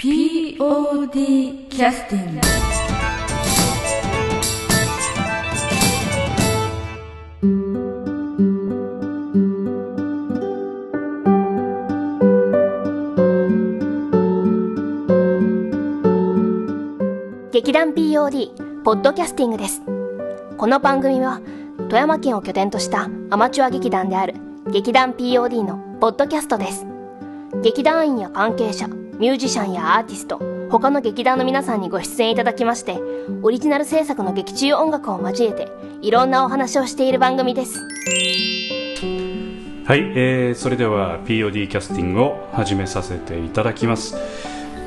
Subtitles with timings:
[0.00, 1.10] POD
[1.70, 2.40] キャスティング
[17.50, 19.82] 劇団 POD ポッドキャスティングです。
[20.56, 21.40] この番組は
[21.76, 24.34] 富山県を拠点としたアマチュア劇団である
[24.70, 26.86] 劇団 POD のポッドキャストです。
[27.64, 28.88] 劇団員や関係者
[29.18, 30.38] ミュージシャンやアーティスト
[30.70, 32.98] 他の劇団の皆さんにご出演いただきまして
[33.42, 35.68] オリジナル制作の劇中音楽を交えて
[36.02, 37.80] いろんなお話をしている番組です。
[39.84, 44.16] はい、えー、それでは POD キャスティングを始めさせていただきます、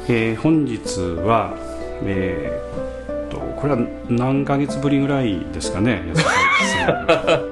[0.08, 1.56] えー、本日は、
[2.04, 3.80] えー、とこれは
[4.10, 6.04] 何ヶ月ぶりぐらいですかね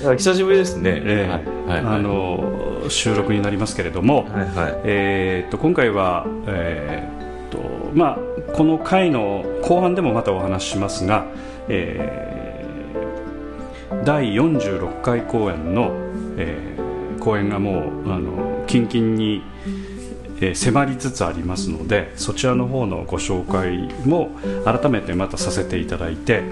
[0.00, 7.58] 久しぶりですね、えーはいはい、あの収録になりますけれども、はいはい、えー、と今回は、えーと
[7.94, 8.18] まあ、
[8.54, 11.26] この回の後半でもまたお話ししますが、
[11.68, 15.92] えー、第46回公演の、
[16.36, 16.80] えー
[17.20, 19.42] 公演がもうあの近々に、
[20.40, 24.30] えー、迫りつつありますのでそちらの方のご紹介も
[24.64, 26.42] 改めてまたさせていただいて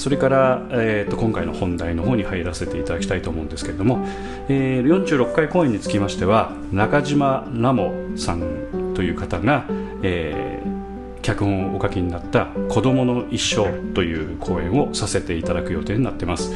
[0.00, 4.02] それから、えーと、今回の本題の方に入らせていただきたいと思うんですけれども、
[4.48, 9.66] えー、46回公演につきましては中島ラモさんという方が、
[10.02, 16.50] えー、脚本をお書きになった「子どもの一生」という公演をさせていただく予定になっています。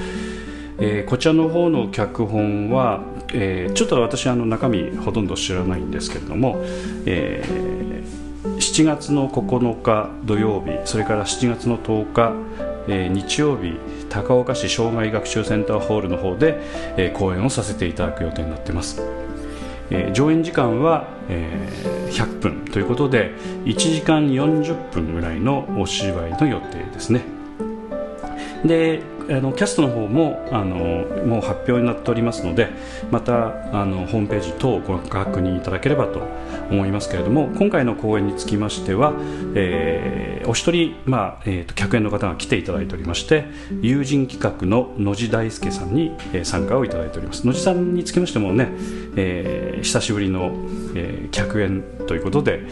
[0.78, 3.02] えー、こちらの方の脚本は、
[3.34, 6.62] えー、ちょっと私あの中身ほとんど知らないんですけれども、
[7.04, 8.23] えー、
[8.74, 12.32] 7月の9日土曜日それから7月の10日、
[12.88, 16.58] えー、日曜日高岡市障害学習センターホールの方で、
[16.96, 19.00] えー、講演をさせていただく予定になっています、
[19.90, 23.30] えー、上演時間は、えー、100分ということで
[23.64, 27.22] 1時間40分ぐらいのお芝居の予定ですね。
[28.64, 30.76] であのキャストの方もあの
[31.24, 32.68] もう発表になっておりますので
[33.10, 36.28] またあのホームページ等をご確認いただければと
[36.70, 39.14] 思いますけれども今回の公演につきましては、
[39.54, 43.44] えー、お一人、まあえーと、客演の方が来ていただいておりまして
[43.80, 48.68] 友人企画の野地大輔さんに、えー、参加をいただいております野地さんにつきましてもね、
[49.16, 50.52] えー、久しぶりの、
[50.94, 52.62] えー、客演ということで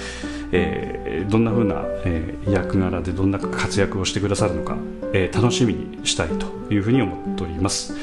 [0.54, 4.76] えー、どんなふうな、えー、役柄でどんな活躍をしてくださるのか、
[5.14, 7.94] えー、楽しみにしたいというふうに思っております。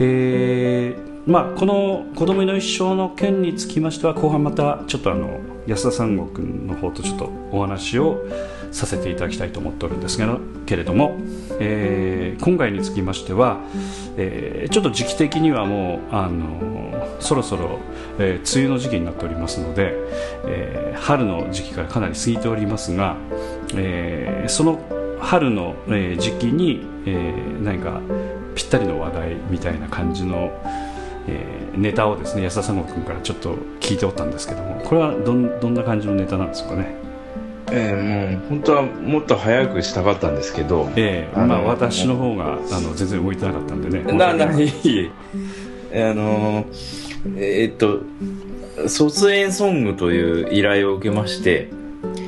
[0.00, 8.24] えーまあ、この「子供の一生」の件につきましては後半またちょっとあの安田三悟君の方とちょっとお話を
[8.70, 11.16] させていただきたいと思っておるんですがけれども、
[11.58, 13.58] えー、今回につきましては、
[14.16, 17.78] えー、ちょっと時期的にはもう、あのそろそろ、
[18.18, 19.94] えー、梅雨の時期になっておりますので、
[20.46, 23.16] えー、春の時期からかなり過ぎておりますが、
[23.74, 24.78] えー、その
[25.20, 28.00] 春の、えー、時期に、えー、何か
[28.54, 30.50] ぴったりの話題みたいな感じの、
[31.28, 36.96] えー、ネタをですね安田三悟君からちょっと聞いておったんですけどもこれはどんどんな感じのネタなんですかね？
[37.70, 44.02] えー、もう本当はもっと早くしたかったんですけど、えー、まあ私の方があの全然動いてなかったんでね。
[44.16, 45.10] なないい
[45.92, 46.64] あの
[47.36, 48.00] えー、っと
[48.88, 51.68] 卒園ソングという依頼を受けまして。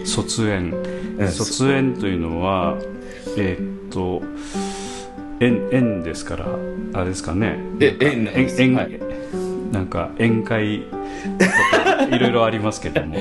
[0.04, 0.74] 卒園、
[1.18, 2.76] うん、卒園というのは
[3.36, 4.22] えー、っと
[5.40, 6.46] 縁縁ですから
[6.92, 7.58] あれですかね。
[7.80, 8.62] え縁なんです。
[8.62, 9.00] 縁、はい、
[9.72, 10.74] なんか宴会
[12.12, 13.16] いろいろありますけども。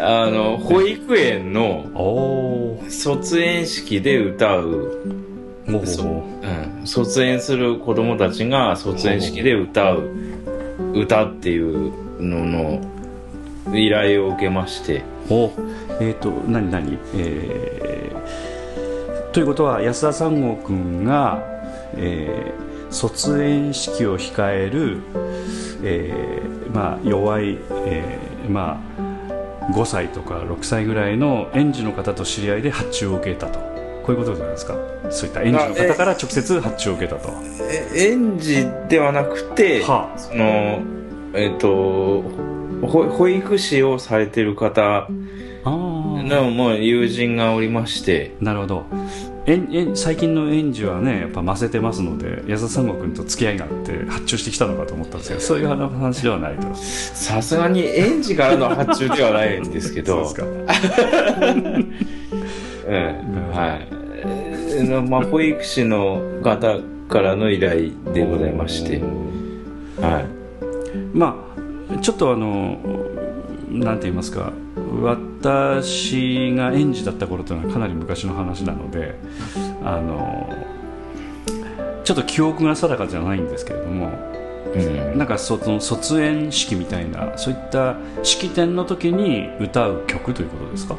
[0.00, 4.98] あの保育園の卒園式で歌う。
[5.66, 10.10] うん、卒園する子供たちが卒園式で歌う。
[10.92, 12.80] 歌っていうのの
[13.72, 15.02] 依頼を受けまして。
[15.30, 15.50] お
[16.00, 16.98] えっ、ー、と何何？
[17.14, 18.43] えー、
[19.34, 21.42] ということは安田三郷君が、
[21.96, 25.02] えー、卒園式を控える、
[25.82, 33.58] えー、まあ弱い、えー、まあ5歳とか6歳ぐらいの園児の方と知り合いで発注を受けたと。
[34.04, 34.76] こういうことじゃないですか。
[35.10, 37.32] そういった園児の方から直接発注を受けたと。
[37.92, 40.44] 園児ではなくて、はあ、その
[41.34, 42.22] えっ、ー、と
[42.86, 45.08] 保育士をされてる方
[45.70, 48.36] のもう友人がおりまして。
[48.40, 48.86] なるほど。
[49.46, 56.74] えん最近の園児はねやっぱませてますので矢沢三悟君と付き合いがあって発注してきたのかと思ったんですけどそういう話ではないと。
[56.74, 60.24] さすがに園児からの発注ではないんですけど。
[60.34, 60.70] そうです
[61.50, 61.54] か。
[62.86, 62.94] うん、
[63.52, 64.04] はい。
[65.08, 66.78] まあ、保育士の方
[67.08, 69.00] からの依頼でございまして、
[70.00, 70.24] はい。
[71.16, 71.36] ま
[71.92, 72.78] あ、ちょっとあの、
[73.70, 74.52] なんて言いますか、
[75.02, 79.14] 私が園児だった頃というのはかなり昔の話なので
[79.82, 80.48] あの
[82.04, 84.10] ちょっと記憶が定かじゃないんですけれども、
[84.74, 90.96] うん、なんかその卒園式みたいなそういった式典の時に歌う曲ということですか？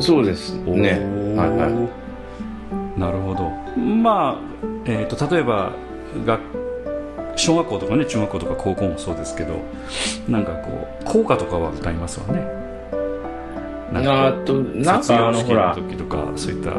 [0.00, 1.00] そうですね、
[1.36, 1.68] はいは
[2.96, 3.50] い、なるほど。
[3.80, 5.72] まあ、えーと、と例えば
[6.24, 6.40] 学
[7.36, 9.60] 小学校とかね中学校とか高校もそうですけど
[10.28, 12.57] なんかこう校歌とかは歌いますわね
[13.92, 16.72] なんとなんかあのほら時とかそういった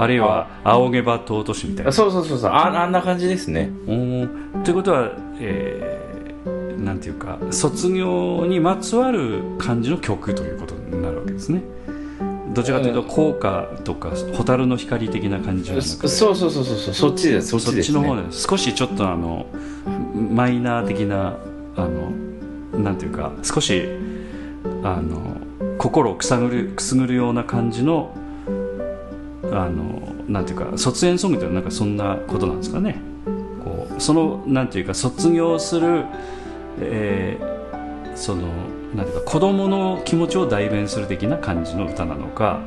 [0.00, 1.92] あるいは仰げば尊しみたいな。
[1.92, 2.50] そうそうそうそう。
[2.50, 3.70] ああんな感じですね。
[4.64, 11.62] ということは、えー、なんていうか卒業にまつわる感じの曲ということになるわけですね。
[12.54, 16.94] どちらかというと効果とか蛍の光的な感じなそうそうそうそうそう。
[16.94, 19.46] そっちですそっち、ね,、の方で少しちょっとあの
[20.30, 21.36] マイナー的な
[21.76, 22.10] あの
[22.82, 23.82] なんていうか少し
[24.82, 25.36] あの
[25.78, 28.14] 心をくさぐるくすぐるような感じの
[29.52, 33.00] あのなんていうか卒園ソングってなんかそんなことなんですかね。
[33.62, 36.04] こうそのなんていうか卒業する、
[36.80, 38.48] えー、その
[38.94, 42.60] なんていうか子供の気持ちを代弁する的な感じの歌なのか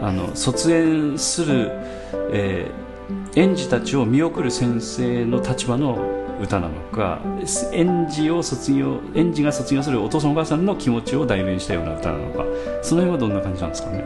[0.00, 1.70] あの卒園する、
[2.32, 7.20] えー、園児たちを見送る先生の立場の歌なのか
[7.72, 12.44] 園児を卒業園児が卒業するお父さんお母さんの気持ちを代弁したような歌なのか
[12.82, 14.04] その辺はどんな感じなんですかね？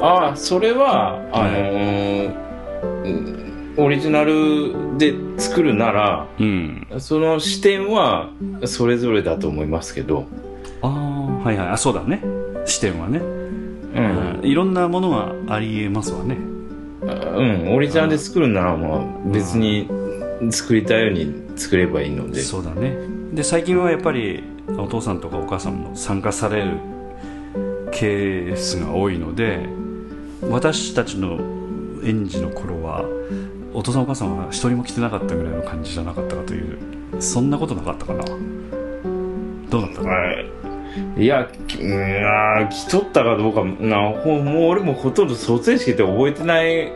[0.00, 8.30] ああそれはあのー、オリジナルで作るなら、うん、その視点は
[8.64, 10.26] それぞれだと思いますけど。
[10.82, 10.90] ああ
[11.44, 11.68] はいはい。
[11.68, 12.22] あそうだね。
[12.64, 13.22] 視点はね、う
[14.40, 14.54] ん、い。
[14.54, 16.38] ろんなものがありえますわね。
[17.02, 19.88] うんオリジナルで作るならまあ別に
[20.50, 22.40] 作りたいように作ればいいので。
[22.40, 22.96] そうだね。
[23.32, 24.42] で最近はやっぱり
[24.78, 26.78] お父さんとかお母さんも参加される
[27.92, 29.68] ケースが多いので
[30.42, 31.38] 私たちの
[32.02, 33.04] 園児の頃は
[33.74, 36.78] お父さんお母さんは一人も来てなかったぐらいの感じじゃなかったかという
[37.20, 38.24] そんなことなかったかな。
[38.24, 40.59] どうだったかな、はい
[41.16, 46.90] いや、うん、来とったかどうかな、ほもう俺もほとんど卒園式って覚えてない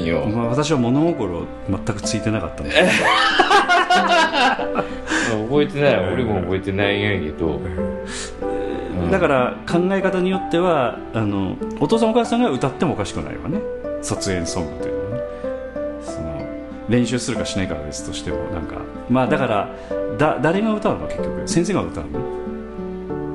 [0.00, 0.26] んよ。
[0.26, 2.66] まあ、私は物心全くついてなかったん。
[2.66, 2.72] で
[5.48, 7.60] 覚えてない、俺も覚えてないんやけど。
[9.10, 13.60] だから考え方によってはあのお父さんお母さんが歌ってもおかしくないわね。
[14.00, 15.22] 卒園ソングというのはね。
[16.02, 16.42] その
[16.88, 18.76] 練習するかしないかは別としてもなんか。
[19.10, 19.68] まあだから
[20.16, 21.06] だ誰が歌うの？
[21.08, 21.46] 結局。
[21.46, 22.20] 先生が歌うの？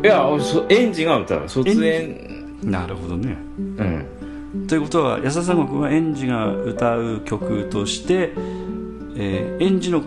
[0.04, 0.28] いや
[0.70, 3.38] 園児が歌う卒園なるほどね。
[3.58, 4.06] うん。
[4.68, 8.34] ということは安田三国は園児が歌う曲として、
[9.16, 10.02] えー、園児の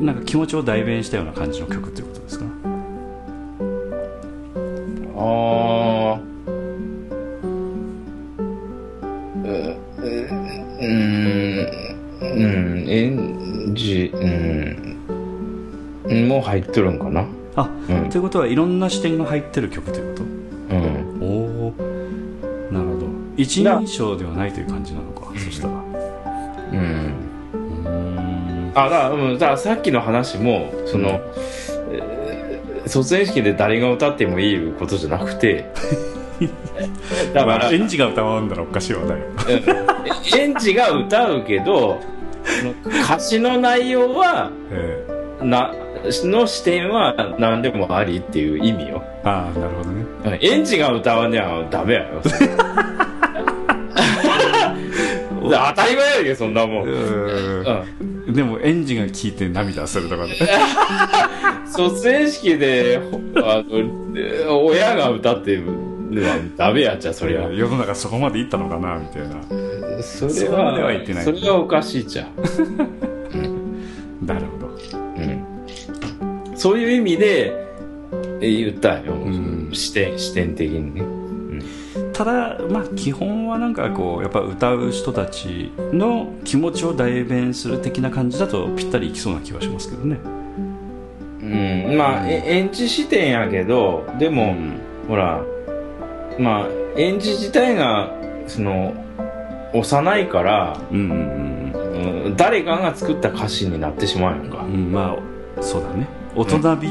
[0.00, 2.44] なんか気持ちを代弁したような感じの曲ということですか？
[5.16, 6.20] ああ
[9.42, 10.88] うん。
[12.22, 12.28] うん。
[12.88, 14.16] 園児う
[16.14, 16.28] ん。
[16.28, 17.26] もう入っとるんかな？
[17.60, 20.24] あ、うん、ということはいろんな視点が入ってる曲ということ？
[20.24, 21.18] うん。
[21.22, 21.26] お
[21.68, 21.74] お
[22.72, 23.06] なるほど。
[23.36, 25.74] 一人称ではないという感じなのか、そしたら。
[25.74, 27.14] うん。
[28.74, 31.16] あだから,、うん、だからさっきの話もその、うん。
[31.92, 35.72] えー、卒園式で誰が歌ってもいいことじゃなくて
[37.34, 39.20] だから、園児が歌うんだらおかしいわだよ、
[40.38, 42.00] 園児が歌うけど
[43.04, 45.74] 歌詞の内容は、 えー、な
[46.24, 49.02] の視点は何でもありっていう意味よ。
[49.24, 49.90] ああ、なるほど
[50.30, 50.38] ね。
[50.42, 52.22] 園児が歌わねゃダメやよ。
[55.42, 56.88] 当たり前やけそんなもん。
[56.88, 60.34] うん、でも園児が聞いて涙するとかね。
[61.66, 63.00] 卒園式で
[63.36, 65.62] あの親が歌ってる
[66.10, 70.74] のはダメやっちゃそれは世の中そこまでいったのかなみたいなそれは
[71.22, 72.28] それはおかしいじゃん、
[76.60, 77.54] そういう意味で
[78.38, 90.20] 言ったよ、うん、視点視点的にね、うん、ただまあ基本はなんかこうやっぱ歌う人たちの気持ちを代弁する的な感じだとぴったりいきそうな気はしますけどね。
[90.22, 91.96] うん。
[91.96, 95.42] まあ、演じ視点やけどでも、うん、ほら
[96.38, 96.68] まあ
[97.00, 98.12] 演じ自体が
[98.46, 98.92] その
[99.72, 102.26] 幼いから、うんうん。
[102.26, 105.16] うん、誰かが作った歌詞になってしまうやんか、うん、ま
[105.58, 106.88] あそうだね大人び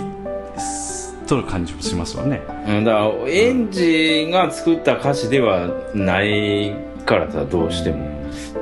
[1.28, 6.76] とる感じもしますわね、うん、だから園児が作った歌詞ではない
[7.06, 8.08] からさどうしても、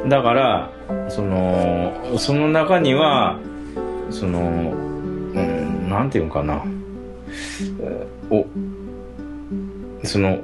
[0.08, 0.72] だから
[1.10, 3.38] そのその中には
[4.10, 4.44] その、う
[5.42, 6.64] ん、なんていうのかな。
[8.30, 8.46] お
[10.06, 10.40] その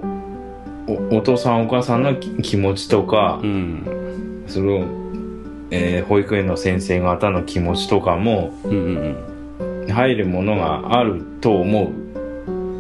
[0.87, 4.85] おお父さんお母さんの気持ちとか、うん、その、
[5.71, 8.51] えー、保育園の先生方の気持ちとかも、
[9.89, 11.91] 入るものがあると思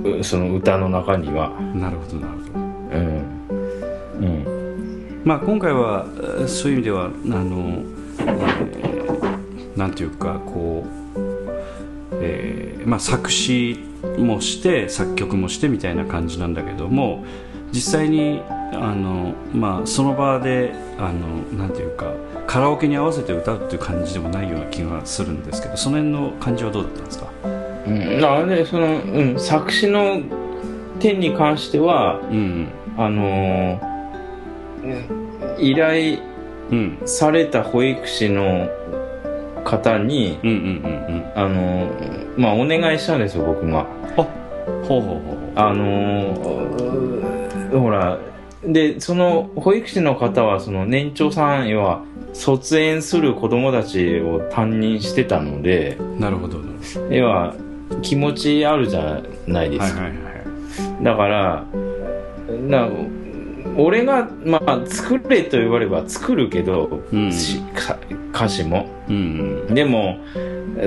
[0.03, 0.23] う。
[0.23, 1.49] その歌の中には。
[1.73, 2.59] なるほどなるほど。
[2.59, 3.23] うん。
[4.19, 5.21] うん。
[5.23, 6.05] まあ今回は
[6.47, 7.83] そういう意味ではあの、
[8.19, 11.19] えー、なんていうかこう、
[12.21, 13.79] えーまあ、作詞
[14.17, 17.23] もして作曲もしてみたいな感じなんだけども
[17.71, 18.41] 実際に
[18.73, 22.13] あの、まあ、その場であのなんていうか
[22.45, 27.31] カラオケに合わせて歌うっていう感じでもないような気がするんですけどその辺の感じはどうだったんですか、
[27.87, 30.21] うん、あれその、うん、作詞の
[30.99, 32.67] 点に関しては、うん、
[32.97, 36.33] あのー、依頼
[37.05, 38.69] された保育士の
[39.63, 40.39] 方に、
[41.35, 43.81] あのー、まあお願いしたんですよ僕が。
[43.81, 44.27] あほう
[44.85, 48.17] ほうほうあのー、ほら
[48.65, 52.03] でその保育士の方はその年長さん要は
[52.33, 56.59] 卒園する子供たちを担任してたのでなるほど。
[57.09, 57.55] 要は
[58.01, 60.31] 気持ちあるじゃないですか、はいはいは
[61.01, 61.65] い、だから
[62.67, 62.89] な
[63.77, 67.31] 俺が、まあ、作れと言われば作るけど、うん、
[68.31, 70.19] 歌詞も、うん、でも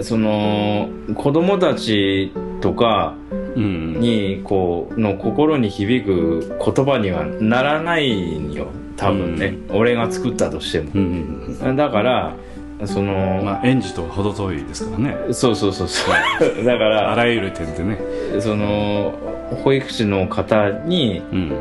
[0.02, 3.14] その子供たちとか
[3.56, 8.68] にこうの心に響く言葉にはならないよ。
[8.96, 12.34] 多分ね、うん、俺が作ったとしても、だから
[12.86, 15.16] そのまあ園児とは程遠いですからね。
[15.32, 16.10] そうそうそうそ
[16.60, 16.64] う。
[16.64, 17.98] だからあらゆる点でね。
[18.40, 19.14] その
[19.62, 21.52] 保育士の方に、うん、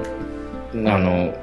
[0.85, 1.33] あの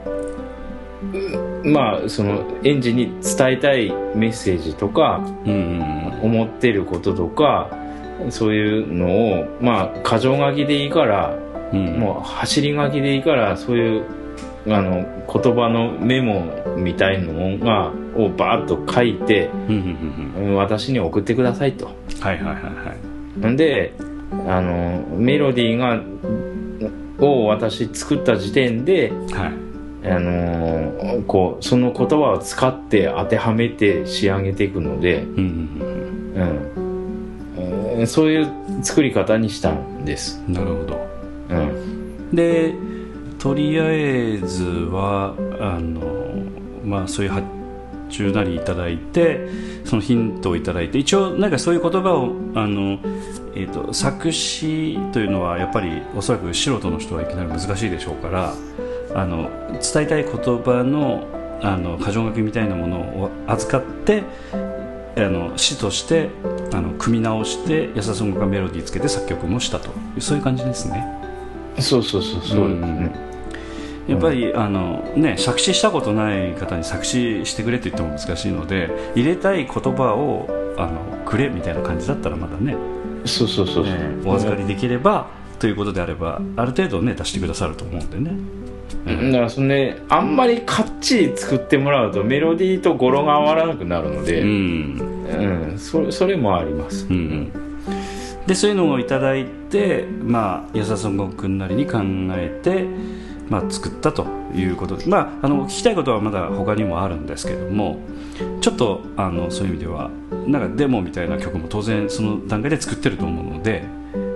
[1.64, 7.68] まあその園児に伝えたいメッセージとか、うん思ってることとか
[8.30, 11.36] そういうのをまあ箇条書きでいいから、
[11.72, 14.04] うん、もう走り書きでいいからそういう
[14.68, 21.86] あの言葉のメモみたいのがをバーッと書いて、うんうんうん、私に送ってくださいと。
[21.86, 22.94] はいはいはいは
[23.44, 23.46] い。
[23.52, 23.92] んで
[24.46, 26.00] あのメロディーが
[27.22, 29.46] を私作った時点で、は
[30.04, 35.24] い、あのこうその言葉を使って当てはめて仕上げていくので、
[38.06, 38.52] そういう
[38.82, 40.42] 作り方にしたんです。
[40.48, 41.08] なるほど。
[41.50, 42.74] うん、で
[43.38, 46.00] とりあえずはあの、
[46.84, 47.44] まあ、そういう発
[48.12, 49.48] 注なりいただいて
[49.84, 52.98] そのヒントをいただいて一応なんかそういう言葉をあの、
[53.54, 58.54] えーと、作詞というのはやっぱりおそらく素人の人はいきなり難しいでしょうから
[59.14, 61.26] あの伝えたい言葉の
[61.64, 64.24] あの箇条書きみたいなものを預かって
[65.16, 66.28] あの詩として
[66.72, 71.06] あの組み直して安田ソングがメロディーつけて作曲もしたとそういう感じですね。
[71.78, 73.31] そうそうそうそう、うん
[74.08, 82.76] やっぱり、あのね、作詞したことない方に作詞してくれと言っても難しいので入れたい言葉をあのくれみたいな感じだったらまだね
[83.24, 85.28] そうそうそう、ね、お預かりできれば、
[85.62, 88.36] ということであればある程度ね出してくださると思うんでね、
[89.06, 95.28] うん、だからそのねあんまりかっちり作ってもらうとメロディーと語呂が合わなくなるので、うん、
[95.70, 97.52] うん、そそれもあります、うん、
[98.44, 102.00] でそういうのを頂いてまあ安田孫悟君なりに考
[102.32, 102.88] えて
[103.52, 107.98] まあ、作ったということで、まあ、あの聞きたいことはまだ他にもあるんですけども
[108.62, 110.10] ちょっとあのそういう意味では
[110.46, 113.84] なんかデモみたいな曲も当然その段階で作ってると思うので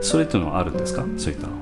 [0.02, 1.02] それっていうのはあるんですか？
[1.16, 1.58] そういったのは。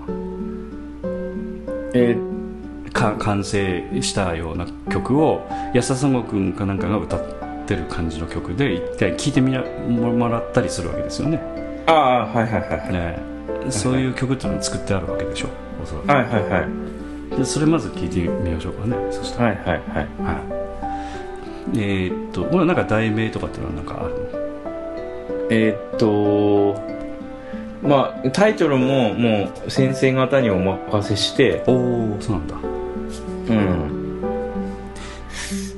[1.95, 7.21] えー、か完成したような曲を安田三悟君かなんかが歌っ
[7.67, 11.41] てる感じの曲で一回聴いてみもらったりするわけですよね。
[11.87, 13.19] ああはいはいはい、ね、
[13.71, 15.49] そういう曲っていうのを作ってあるわけでしょ？
[15.83, 16.09] おそらく。
[16.09, 16.94] はいはいはい
[17.37, 18.97] でそれまず聞いてみましょうかね。
[19.11, 19.51] そしたら。
[19.51, 19.79] はいはいはい、
[20.23, 20.33] は
[21.75, 24.19] い、えー、っとこれなんか題名とかっていうのは何かあるの？
[25.51, 26.81] えー、っと
[27.83, 31.63] まあタイトルももう先生方にお任せして。
[31.67, 32.57] おおそうなんだ。
[32.57, 33.95] うん。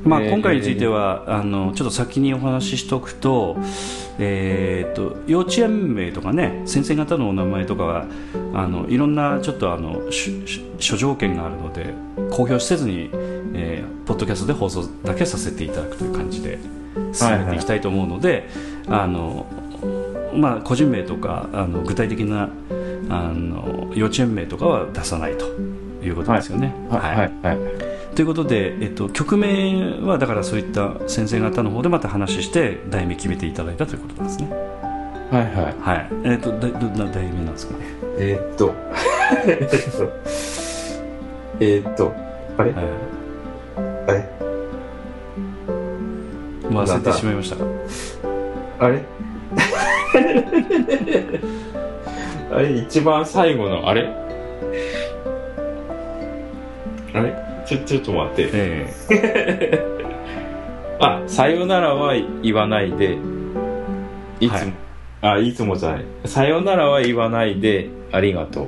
[0.04, 3.56] まあ、今回については、あのちょっと先にお話ししておくと,、
[4.18, 8.06] えーと、幼稚園名とかね先生方のお名前とかは
[8.54, 10.02] あのいろんなちょっとあの
[10.78, 11.94] 諸条件があるので
[12.30, 13.10] 公表せずに、
[13.54, 16.58] えー、ポッドキャストで放送だけさせていただくという感じで
[17.12, 18.48] 進めていきたいと思うので、
[18.86, 19.46] はいはい、あの
[20.34, 22.50] まあ、個人名とかあの具体的な
[23.08, 25.46] あの幼稚園名とかは出さないと
[26.02, 26.74] いうことですよね。
[26.90, 27.56] はい、はい。
[27.56, 27.85] はい
[28.16, 34.48] ということで、えっと、曲名はだからそういった先生方の方でまた話して題名決めていただいたということですね。
[35.30, 35.74] はいはい。
[35.80, 36.08] はい。
[36.24, 37.76] えっとどんな題名なんですか？
[37.76, 37.84] ね
[38.18, 38.72] えー、っと。
[41.60, 42.12] えー、っと、
[42.56, 42.84] あれ、はい、
[44.08, 44.24] あれ？
[46.70, 47.64] 忘れてしまいましたか？
[48.78, 49.02] あれ？
[52.52, 54.08] あれ一番最後のあれ？
[57.14, 57.45] あれ？
[57.66, 58.50] ちょ、ちょっと待って。
[58.52, 59.96] ええ
[61.00, 63.18] あ、さよならは言わないで、
[64.40, 64.72] いつも、はい、
[65.20, 66.04] あ、いつもじゃない。
[66.24, 68.66] さよならは言わないで、ありがとう。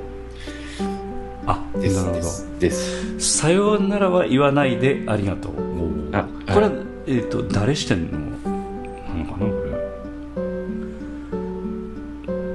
[1.47, 2.59] あ、ですなるほど。
[2.59, 3.19] です。
[3.19, 5.53] さよならは言わないで、ありがとう。
[6.11, 6.71] あ、これは、
[7.07, 8.19] えっ、ー、と、誰してんのな
[9.15, 9.53] のかなこ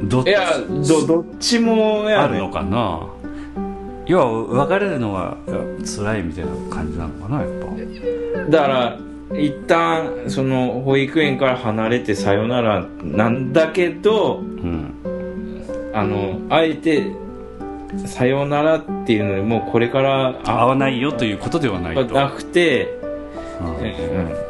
[0.02, 0.08] れ。
[0.08, 0.28] どっち？
[0.28, 0.40] いや、
[0.88, 3.13] ど、どっちもあるのかな？
[4.06, 5.36] 要は別れるのが
[5.84, 8.50] 辛いみたいな感じなのかなやっぱ。
[8.50, 8.98] だから
[9.32, 14.92] 一旦その保育園から離れてさよならなんだけど、うん、
[15.94, 17.12] あのあえて
[18.06, 22.04] さよならっていうのでもうこれから会わないよということではないと。
[22.06, 22.98] なくて、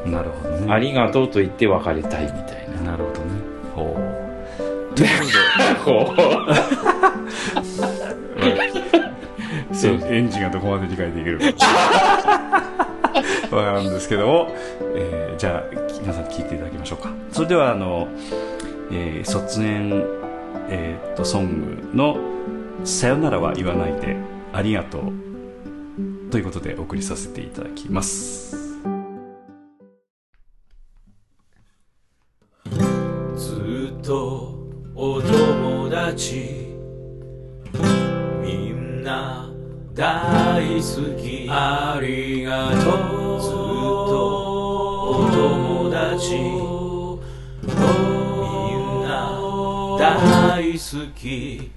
[0.04, 0.72] うん、なるほどね。
[0.72, 2.92] ありがとうと言って別れたいみたいな。
[2.92, 3.26] なるほどね。
[3.74, 3.96] ほ
[4.92, 4.94] う。
[4.94, 5.08] という。
[5.84, 6.14] ことでほ
[8.80, 8.80] う
[9.88, 11.44] エンジンがどこまで理解できるか。
[13.54, 14.48] わかるんですけども、
[14.96, 15.64] えー、じゃあ
[16.00, 17.10] 皆さん聞いていただきましょうか。
[17.30, 18.08] それではあの、
[18.90, 20.04] えー、卒園、
[20.68, 22.16] えー、とソングの
[22.84, 24.16] 「さよならは言わないで
[24.52, 25.02] ありがとう」
[26.30, 28.56] ということでお送りさせていただきます。
[33.36, 34.54] ずっと
[34.96, 36.74] お友達。
[38.42, 39.53] みんな
[39.94, 43.40] 大好きありがとう。
[43.40, 43.54] ずっと
[45.08, 46.40] お友達み
[48.74, 49.38] んな。
[49.96, 51.70] 大好き。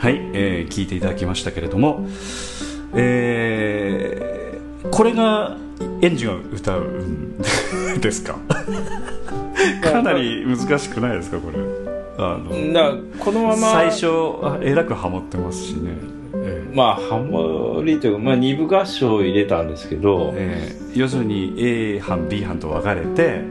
[0.00, 2.06] はい、えー、聞いていただきましたけれども、
[2.94, 5.58] えー、これが
[6.00, 7.36] エンジンが歌うん
[8.00, 8.38] ですか？
[9.82, 11.58] かなり難しくないですかこれ？
[12.18, 14.06] あのだこのまま最初
[14.62, 15.90] えらくハモってますしね、
[16.34, 23.42] えー、まあハモりというか、まあ、2部合唱を入れたんですけど、えー、要するに A 班 B 班と分かれて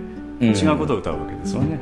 [0.42, 1.80] 違うことを歌うわけですよね、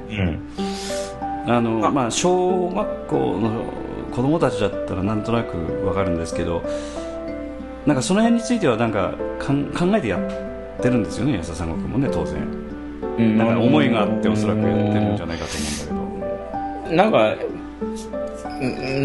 [1.48, 3.87] うん、あのまあ小学校の
[4.18, 6.64] 子供たちだったらなんとなく分かるんですけど
[7.86, 9.54] なんかその辺についてはなんか考
[9.96, 12.42] えてやってるんですよね安田三国もね当然、
[13.20, 15.52] うん、なんか思いがあっておそらくやってるんじゃないかと
[15.92, 16.96] 思うんだけど。
[16.96, 17.36] なんか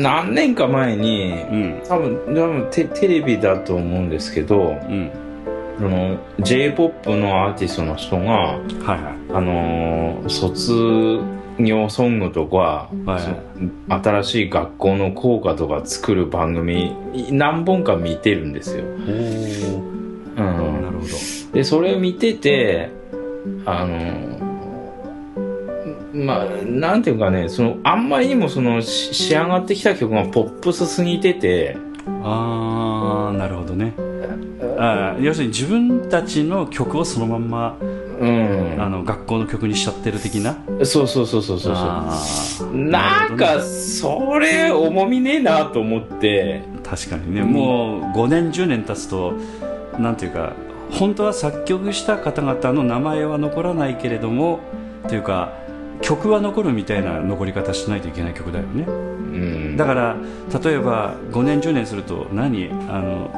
[0.01, 5.11] 何年か前に、うん、多分多分テテレビだと思うんですけど、うん、
[5.79, 16.95] その j p o p のアーティストの人が、はいはい、あの卒業ソングとか、はい、新しい学校の校歌とか作る番組
[17.31, 18.85] 何本か見てるんですよ。
[18.85, 21.09] うん、なるほど。
[21.53, 22.91] でそれを見てて
[23.65, 24.43] あの
[26.13, 31.77] まあなんていうかねそのあんまりにもその仕上がってきた曲がポップスすぎてて
[32.23, 33.95] ああなるほどね。
[34.79, 40.57] あ要するに自分たちの曲をそのまんまうん、あの学校の曲にしちゃってる的な？
[40.85, 42.77] そうそうそうそうそうそう。
[42.77, 46.63] なんかそれ重みねえなと思って。
[46.85, 49.33] 確かにね、もう5年10年経つと
[49.99, 50.53] なんていうか
[50.91, 54.61] 本当は作曲した方々の名前は残らないけれども
[55.09, 55.55] というか
[56.03, 60.17] 曲は残るみたいな残り方しないといけない曲だよね、うん、だから
[60.63, 62.69] 例えば5年10年すると何？
[62.71, 63.31] あの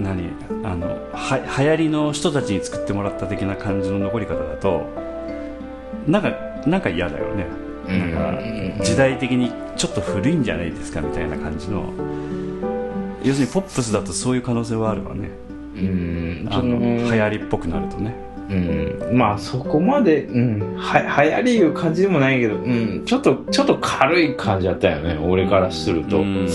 [0.00, 0.30] 何
[0.64, 4.86] あのは流行りの人たちに作ってもらった的な感じの残り方だと
[6.06, 6.30] なんか
[6.66, 7.46] なんか嫌だよね。
[7.86, 11.92] なんか時代的にちょっと古いんじゃないですかみたいな感じの。
[13.22, 15.30] 要するにポップスだとそういう可能性はあるわね。
[15.76, 16.48] うん。
[16.50, 18.14] あの流行りっぽくなるとね。
[18.50, 25.16] うん、まあそこまで、うん、は流行りいう感じでもないけど、うん、ちょっとちょっと軽い感じだったよね。
[25.24, 26.48] 俺からすると、うん、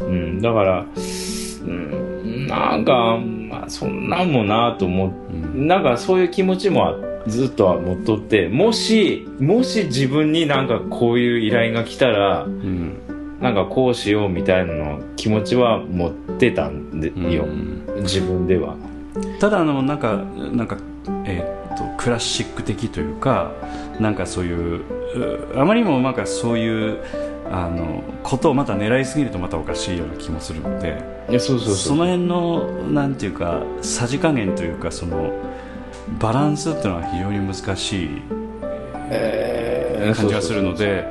[0.00, 2.09] うん、だから、うん、
[2.46, 8.48] なんか、まあ、そんなんもなと思って、うん、なんかそういう気持ちもずっとは持っとって。
[8.48, 13.00] もしもし自分になんかこういう依頼が来たら、うん、
[13.40, 18.76] なんかこうしようみたいなの気持ちは持ってたんでよ、うん、自分では。
[19.38, 20.16] ただあのなんか
[20.52, 20.78] なんか
[21.24, 23.52] えー、っとクラシック的というか
[23.98, 24.82] なんかそういう
[25.56, 26.98] あまりにもなんかそういう
[27.50, 31.02] あのことをまた狙いすぎるとまたおかしいような気もするので
[31.38, 31.54] そ
[31.96, 35.32] の辺のなんていうかさじ加減というかその
[36.20, 38.08] バランスっていうのは非常に難しい
[40.14, 41.10] 感じがするので。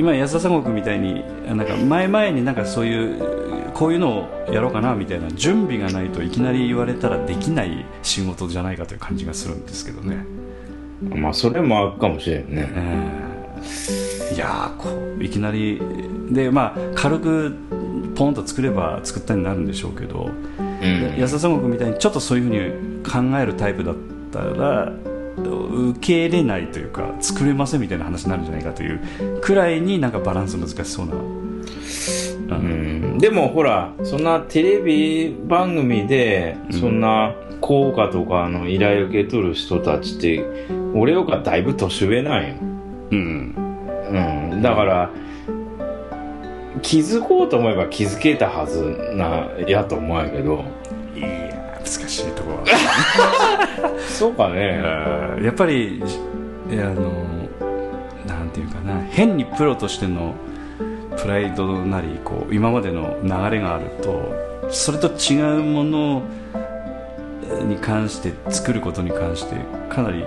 [0.00, 10.24] 今安田三国みたいになんか前々になんかそういうこういうのをやろうかなみたいな準備がないといきなり言われたらできない仕事じゃないかという感じがするんですけどね。
[11.02, 13.29] まあそれもあるかもしれんね、えー、
[14.34, 15.80] いやこういきなり
[16.30, 17.56] でまあ軽く
[18.14, 23.94] ポンと作れば作ったになるんでしょうけど、うん、安田三国みたいにちょっとそういうふうに考えるタイプだっ
[24.30, 24.92] たら
[25.38, 31.14] 受け入れないというか作れませんみたいな話になるんじゃないかというくらいになんかバランス難しそうな、
[32.56, 40.44] うん、でもほらそんなテレビ番組でそんな効果とかの依頼を受け取る人たちって
[40.94, 42.54] 俺よかだいぶ年上なんよ、
[43.10, 43.54] うん、
[44.52, 45.10] うん、だから
[46.82, 48.82] 気づこうと思えば気づけたはず
[49.14, 50.64] なやと思うんやけど。
[51.14, 53.98] いや難しいところは。
[54.08, 54.80] そうかね。
[55.42, 56.02] やっぱり
[56.72, 57.24] あの
[58.26, 60.34] なんていうかな変にプロとしての
[61.20, 66.22] プライドなりこう今までの流れがあるとそれと違うもの
[67.66, 69.56] に関して作ることに関して
[69.88, 70.24] かなり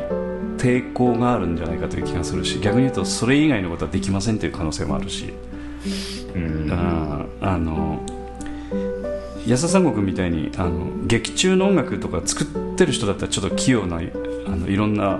[0.63, 5.33] 抵抗があるんじゃないかという気がするし逆に言うとそれ以外のことはできませんという可能性もあるし、
[6.33, 6.69] うん、
[7.41, 8.01] あの
[9.45, 13.99] 安田三国みたいにあの劇中の音楽とか作ってる人だったらちょっと器用なあ
[14.51, 15.19] のいろんな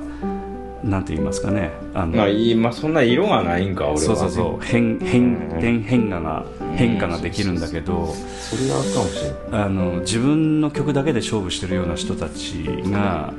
[0.84, 1.72] なんて言いますかね。
[1.93, 4.65] あのまあいい、まあ、そんな色がないんか俺は、ね、そうそうそう。
[4.65, 9.63] 変変変変化が変化ができるんだけど、それはあかもしれない。
[9.63, 13.34] あの自分の曲だけで勝負してるような人たちが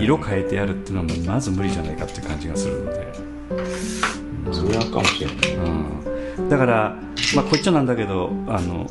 [0.00, 3.12] 色変えてやるっていうのはまず無理じゃないかっていう感じがするので、
[4.52, 5.36] それはかもしれない、
[6.38, 6.96] うん、だから、
[7.34, 8.86] まあ、こっちなんだけどあの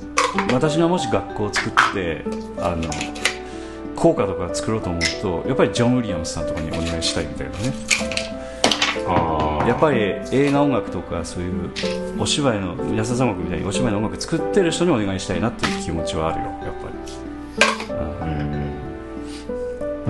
[0.54, 2.24] 私がもし学校を作って
[2.60, 2.84] あの
[3.98, 7.74] 校歌とか作ろうと思うとやっぱりジョン・ウィリアムスさんとかにお願いしたいみたいなね。
[9.68, 10.00] やっぱり
[10.32, 11.72] 映画音楽とかそういう
[12.18, 16.94] お芝居の安田三国みたいにお芝居の音楽作ってる人にお願いしたいなっていう気持ちはあるよやっぱり、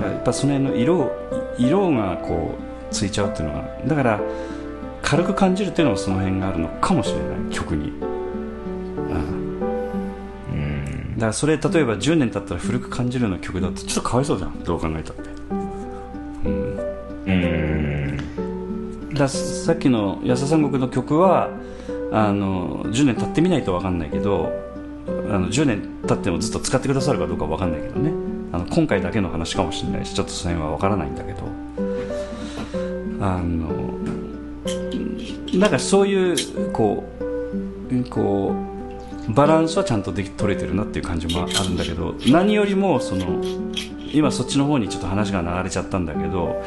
[0.00, 1.12] ん、やっぱその辺の色
[1.58, 2.56] 色がこ
[2.90, 4.20] うついちゃうっていうのはだから
[5.02, 7.92] 軽く感じるっていうのもその辺があるのかもしれない曲に、
[11.18, 15.22] だからそれ例えば10年経ったら古く感じるような曲だとちょっとかわいそうじゃんどう考えたって。
[16.44, 16.78] うん。
[17.26, 17.30] う
[19.10, 19.14] ん。
[19.14, 21.50] ださっきの安田三国の曲は
[22.12, 24.52] あの10年経ってみないと分かんないけど
[25.08, 28.12] あの10年経ってもずっと使ってくださるかどうか分かんないけどね。
[28.52, 31.38] あの今回だけの話かもしれないしちょっとその辺は分からないんだけど。
[33.20, 33.98] あの
[35.54, 37.04] なんかそういうこ
[37.90, 38.67] うこう
[39.28, 43.42] バランスはちゃんとでき取れてるなっていう感じもあるんだけど何よりもその
[44.12, 46.62] 今そっちの方にちょっと話が流れちゃったんだけど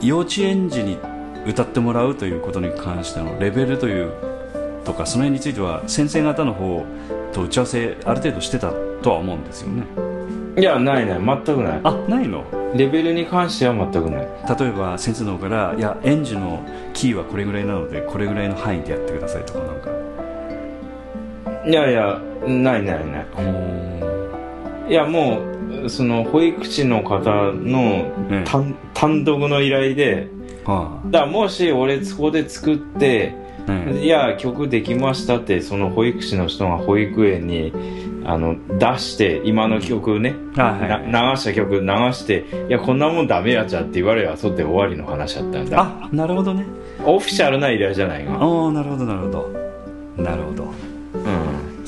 [0.00, 0.98] 幼稚園児に
[1.46, 4.12] 歌ってもらうということに関してのレベルという
[4.84, 6.84] とかその辺については先生方の方
[7.32, 8.72] と打ち合わせある程度してた
[9.02, 9.84] とは思うんですよね。
[10.58, 11.80] いやないない全くない。
[11.82, 12.44] あないの？
[12.74, 14.28] レベルに関しては全くない。
[14.58, 19.88] 例えば先生の方から「いや園児のキーはこれぐらいなのでこれぐらいの範囲でやってください」とかなんか
[21.66, 23.26] いやいやないないない。
[24.88, 25.42] いやも
[25.84, 28.10] うその保育士の方の
[28.44, 30.28] 単,、単独の依頼で、
[30.64, 33.34] はあ、だからもし俺そこで作って
[34.02, 37.72] いや曲できましたってその保育士の人が保育園に
[38.24, 45.80] あの出して今の曲ね、はい流した曲流していやこんなもんダメやっちゃって言われればそって終わりの話だったんだ。
[45.80, 46.66] あなるほどね。
[47.04, 49.48] オフィシャルな依頼じゃないがああなるほどなるほど。
[50.16, 50.64] なるほど。
[50.64, 50.91] うん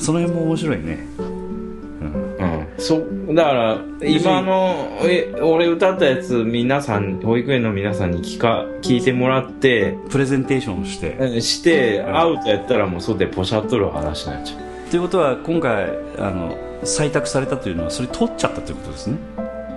[0.05, 1.07] その辺も面白いね。
[2.77, 2.99] そ
[3.33, 11.41] だから今のえ俺歌ったやつ皆さん保育園の皆さんに聞か聞いてもらってプレゼンテーションして。
[11.41, 14.89] してアウトやったらもうそでポシャっとる話になっちゃう。
[14.91, 15.89] ということは今回
[16.19, 19.17] あの採択されたというのはそれ取っちゃったということですね。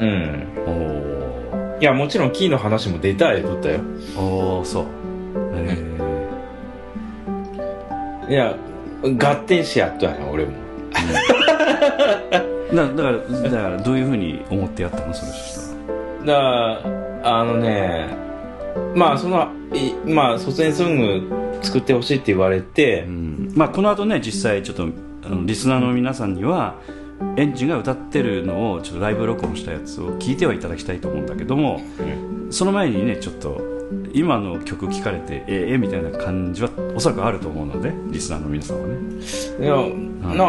[0.01, 0.47] うん。
[0.67, 3.81] おいやもちろんキーの話も出たい取ったよ。
[4.19, 4.85] おおそう。
[5.55, 5.79] え
[8.29, 8.55] えー、いや
[9.03, 12.69] 合点しやっとやな俺も、うん。
[12.77, 15.15] だだからだからどういうふうに思ってやったの？
[15.15, 15.69] それしたら
[16.27, 16.41] だか
[17.23, 18.09] らあのね
[18.95, 24.89] まあそのいまあ卒園ソング作ってほしいって言われて、うん、まあこの後ね実際ちょっと
[25.25, 26.77] あのリスナーの皆さんには
[27.37, 33.78] 園児が歌ってるのをちょっとライブ録音したやつを聞いてはいただきたいと思うんだけども、うん、その前にねちょっと
[34.13, 38.95] 今の曲聴かれてええみたいな感じはおそらくあると思うのでリスナーの皆さんはね。
[39.61, 40.47] いや、うん、な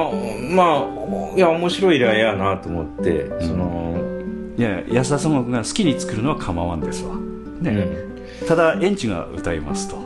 [0.55, 0.85] ま
[1.33, 3.97] あいや面白い依頼やなと思って、うん、その
[4.57, 7.15] いや安田様が好きに作るのは構わんですわ。
[7.15, 7.71] ね、
[8.41, 9.97] うん、ただ園児が歌いますと。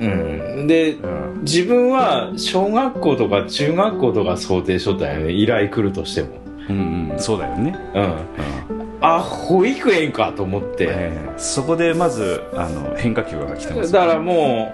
[0.00, 5.32] うん、で、うん、自分は小学校とか中学校とか想定しとったよね。
[5.32, 7.78] 依頼来るとしてもうん、うん、そうだよね。
[7.94, 14.72] うん、うんあ保育園かと思って、えー、そこでまずあの変化球が来てます、ね、だからも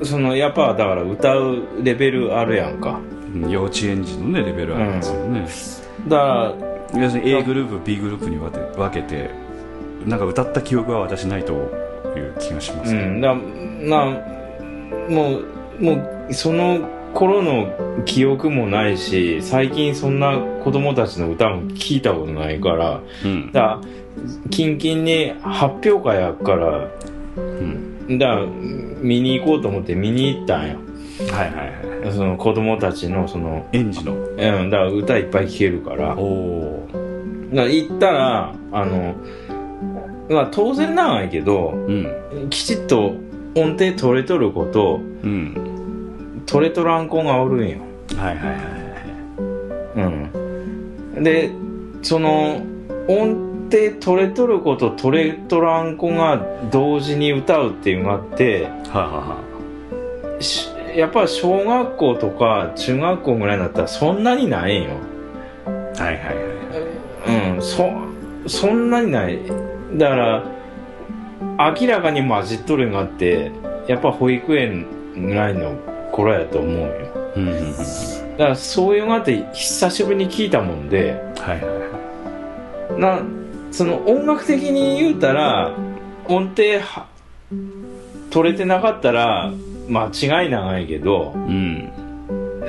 [0.00, 3.00] うそのやっぱだから歌うレベルあるやんか。
[3.48, 5.46] 幼稚園児のねレベルあるんですよね、
[6.00, 6.24] うん、だか
[6.94, 9.30] ら要するに A グループ B グループに分け分けて
[10.04, 11.56] なんか歌った記憶は私ないとい
[12.18, 14.04] う気がします、ね、うんだな
[15.08, 23.80] もうもうその頃の記憶もないし最近そんな子供たちの歌も聞いたことないから、うん、だ
[24.50, 26.88] キンキンに発表会やから、
[27.36, 28.38] うん、だ
[29.00, 30.78] 見に行こうと思って見に行ったんよ。
[31.30, 32.12] はいはいはい。
[32.12, 34.14] その子供たちのその園児の。
[34.14, 36.16] うんだから歌いっぱい聴けるから。
[36.16, 36.88] おお
[37.52, 39.14] だ行ったらあの
[40.30, 43.14] まあ当然なんやけど、うん、きちっと
[43.54, 45.71] 音程取れとること、うん、
[46.46, 47.78] トレトランコがおるんよ。
[48.16, 48.58] はいはいはい
[51.16, 51.24] うん。
[51.24, 51.50] で
[52.02, 52.60] その
[53.08, 59.42] 音程取れとる子とトレトランコが同時に歌うっていうのがあってははは
[60.96, 64.90] やっぱ小学校とか中学校ぐらいだったらそんなにないんよ。
[65.96, 66.22] はいはいは
[67.48, 67.88] いうんそ
[68.46, 69.38] そんなにない。
[69.94, 70.44] だから
[71.80, 73.52] 明らかに混じっとるのがあって
[73.86, 75.74] やっぱ保育園ぐらいの
[76.12, 77.76] 頃やと思うよ、うんうんうん、
[78.36, 81.78] だからそういうのがあって久しぶりに聞いたもんで、はいはい
[82.90, 83.22] はい、な
[83.72, 85.74] その音楽的に言うたら
[86.26, 87.06] 音程は
[88.30, 89.50] 取れてなかったら
[89.88, 91.90] 間違いないけど、うん、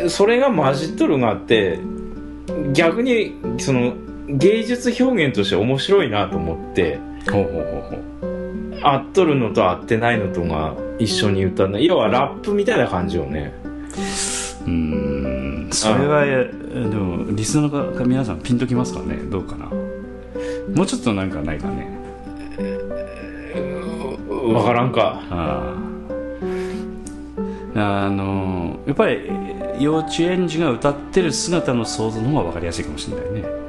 [0.09, 1.79] それが混じっとるがあって
[2.73, 3.93] 逆にその
[4.29, 6.97] 芸術表現として面白いなと思って
[7.29, 8.12] ほうほうほうほう
[8.83, 13.53] 合っとるのと合ってないのとが一緒に歌うの要はラップみたいな感じよね。
[14.65, 16.45] うんそれはで
[16.95, 19.17] もリスナーの皆さんピンときますかね？
[19.17, 19.65] どうかな？
[19.65, 21.89] もうちょっとなんかないかね？
[24.53, 25.21] わからんか。
[25.31, 25.75] あ
[27.75, 29.29] あのやっぱり
[29.79, 33.62] 幼稚園児が歌ってる姿の想像の方が分かりやすいかもしれないね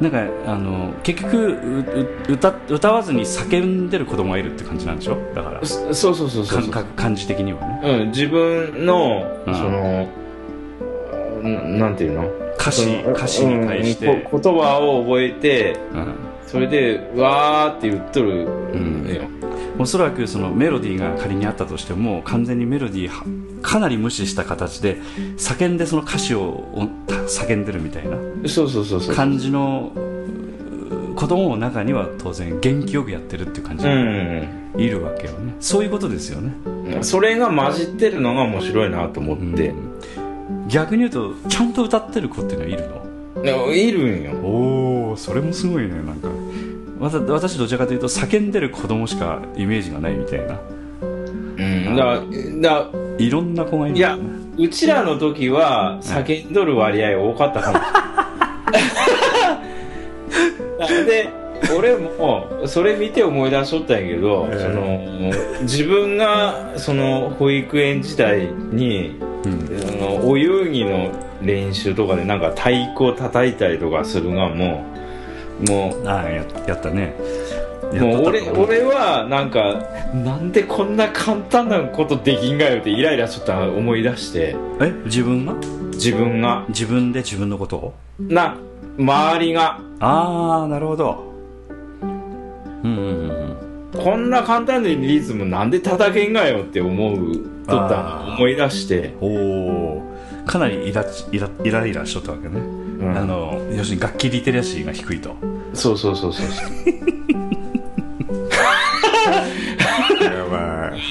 [0.00, 1.84] なんかあの結局
[2.28, 5.18] 歌歌わずに叫んでる子供がいるって感じなんでしょ？
[5.34, 5.64] だから。
[5.66, 10.08] そうそうそうそう感覚感じ的にはね、うん、自分の、うん、その
[11.78, 12.28] なんていうの？
[12.58, 16.14] 歌詞歌詞に対して、うん、 言葉を覚えて、うん、
[16.46, 19.22] それでわーって言っとるのよ、
[19.80, 24.98] おそらくそのメロディーが仮にあったとしても完全にメロディーかなり無視した形で
[25.38, 28.18] 叫んでその歌詞を叫んでるみたいな。
[29.14, 29.92] 感じの
[31.16, 33.92] 子供の中には当然元気よくやってるっていう感じが
[34.76, 36.52] いるわけよね、そういうことですよね。
[37.02, 42.86] それが混じってるのが面白いなと思って、うん、逆に言うとちゃんと歌ってる子っていうのはいる
[43.44, 43.72] の？
[43.72, 44.32] いるんよ。
[44.46, 46.28] おおそれもすごいねなんか
[47.00, 50.60] 私どちらかというと叫んでる子供しかイメージがないみたいな。
[51.00, 51.06] う
[51.62, 51.96] ん。
[51.96, 52.20] だ
[52.60, 54.18] だいろんな子がいる、ね、いや
[54.58, 57.78] うちらの時は叫んどる割合多かったかも、
[61.06, 61.30] で
[61.76, 71.10] 俺もそれ見て思い出しとったんやけど、えー、その自分がその保育園時代に、うん、のお遊戯の
[71.42, 74.99] 練習とかでなんか太鼓を叩いたりとかするがもう
[75.68, 76.08] もう。
[76.08, 77.14] ああややったね。
[77.92, 79.82] もう俺俺はなんか
[80.14, 84.54] なんでこんな簡単なことできんがよってイライラしとった思い出して。
[84.80, 85.54] え自分が？
[85.92, 86.64] 自分が。
[86.68, 87.76] 自分で自分のこと？
[87.76, 88.56] をな
[88.96, 89.80] 周りが。
[89.98, 91.24] ああなるほど。
[92.02, 93.56] うんうんうん
[93.92, 99.14] こんな簡単なリズムなんで叩けんがよって思うとった思い出して。
[99.20, 100.02] おお
[100.46, 102.60] かなりイライライライラしとったわけね、
[103.00, 105.34] うん、あの要するに楽器リテラシーが低いと。
[105.72, 106.46] そうそうそうそう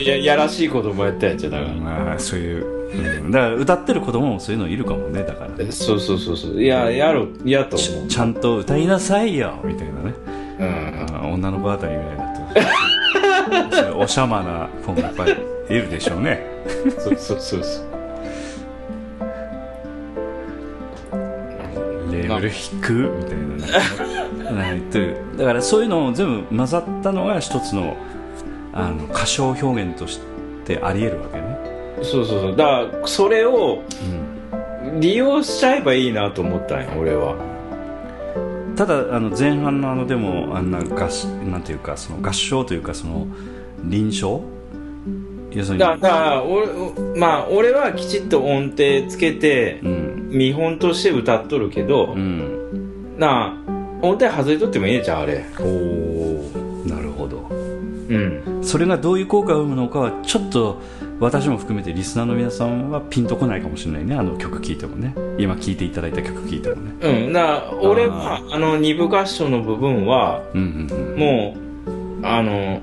[0.02, 0.08] い。
[0.08, 6.62] ややらしい子供やったやつだからまあそういう、うん、だから歌ってる子供もそういうのいるかもねだから、ね、そうそうそうそう。
[6.62, 8.08] いややろやと思う。
[8.08, 10.14] ちゃんと歌いなさいよみたいなね、
[10.60, 12.24] うん、女の子あたりぐらいだ
[13.92, 13.98] と。
[14.00, 15.36] おしゃまな子もやっぱり
[15.70, 16.46] いるでしょうね。
[17.00, 17.89] そうそうそうそう
[22.12, 23.38] レベル低みたい
[24.46, 27.96] なな言ってるだからそういうのを全部混ざったのが一つの
[28.74, 30.20] あの歌唱表現とし
[30.66, 31.58] てありえるわけね。
[32.04, 32.56] そうそうそう。
[32.56, 33.84] だからそれを
[35.00, 37.36] 利用しちゃえばいいなと思ったんや俺は。
[38.76, 41.10] ただあの前半のあのでもあんな合
[41.50, 43.28] なんていうかその合唱というかその
[43.84, 44.40] 臨床
[45.52, 45.80] 要するに。
[45.80, 46.68] だから俺,、
[47.16, 53.56] まあ、俺はきちっと音程つけて、うん、見本として歌っとるけど、うん、な
[54.02, 55.46] 音程外れとってもいいじゃんあれ。
[55.60, 56.52] おお
[56.88, 57.48] なるほど。
[57.50, 58.60] うん。
[58.64, 60.82] それがどういう効果を生むのかはちょっと
[61.20, 65.14] 私も含めてリスナーの皆さんはピンとこないかもしれないねあの曲聴いてもね。
[65.38, 66.92] 今聴いていただいた曲聴いてもね。
[67.02, 67.34] うん。
[67.34, 71.56] だ俺はあの二部合唱の部分は、うんうんうん、も
[72.22, 72.80] うあの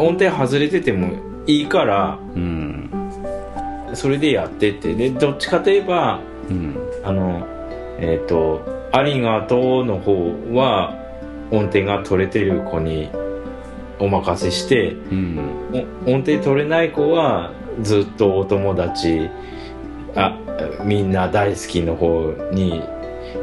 [0.00, 2.90] 音程外れててもいいから、うん、
[3.94, 4.94] それでやってって。
[4.94, 6.20] でどっちかといえば、
[6.50, 7.46] うん、あの
[7.98, 10.14] えっ、ー、と「ありがとう」の方
[10.52, 10.94] は
[11.50, 13.10] 音程が取れてる子に
[13.98, 15.38] お任せして、うん、
[16.06, 19.30] 音程取れない子はずっとお友達
[20.14, 20.38] あ
[20.84, 22.82] みんな大好きの方に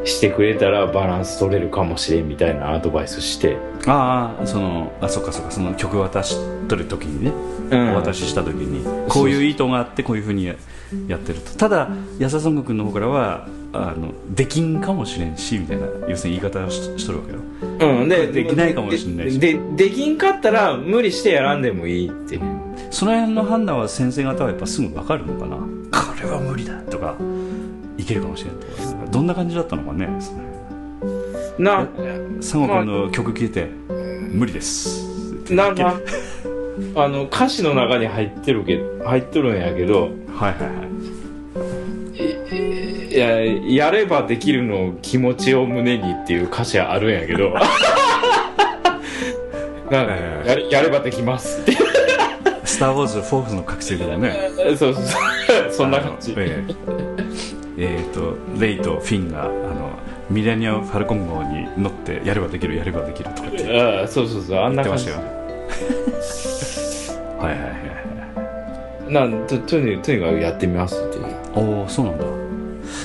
[0.06, 3.58] してくれたらバランス取れるかもしれんみたいなアドバイスして。
[3.86, 5.52] ああそのあそっかそっか。
[5.52, 6.38] その曲渡し
[6.68, 7.32] とる時にね、
[7.72, 10.56] うん、お渡しした時にこういう意図があってこういうふうにや
[11.18, 11.56] ってると。
[11.56, 11.90] ただ
[12.20, 17.40] 安田孫悟君の方からはあのできんかもしれんしみたいな要するに言い方をししとるわけよ、
[18.02, 19.40] うん、でできないかもしれないし。
[19.40, 22.40] でできんかったら無理してやらんでもいいって。
[22.90, 25.58] その辺の判断は先生方はやっぱすぐ分かるのかな。
[25.58, 25.66] こ
[26.22, 26.74] れは無理だ。
[26.84, 27.16] とか
[27.98, 29.12] いけるかもしれない。
[29.12, 30.08] どんな感じだったのかね。
[31.58, 31.88] な
[32.38, 33.70] 佐野君の曲聴いて、
[34.32, 35.14] 無理です。
[35.50, 36.00] なんか
[36.96, 40.94] あの歌詞の中に入ってるけ入っとるんやけどはいはいはい。
[43.14, 47.54] いややればできるの気持ちを胸にっていう歌詞あるんやけど。
[49.92, 51.74] なややればできますって。
[52.64, 54.50] スター・ウォーズ・フォースの覚醒だね。
[54.76, 55.04] そうそう。
[55.70, 56.34] そんな感じ。
[56.36, 57.13] えー、
[57.84, 59.92] えー、とレイとフィンがあの
[60.30, 63.82] ミレニアム・ファルコン号に乗ってやればできるやればできるとかって。
[63.82, 65.06] ああそうそうそうあんな感じ。
[65.06, 65.24] 言って
[67.40, 67.68] はいはいは
[69.10, 71.26] いなんととにとにかくやってみますっていう。
[71.56, 72.24] おおそうなんだ。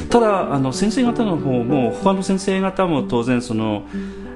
[0.08, 3.84] ただあの先生方の方も他の先生方も当然その、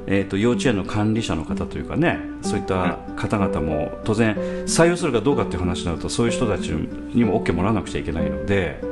[0.07, 4.35] えーと、幼稚園の管理者の方というかねそういった方々も当然
[4.67, 8.92] 採用するかどうかっていう話になるとそういう人たちにも OK もらわなくちゃいけないので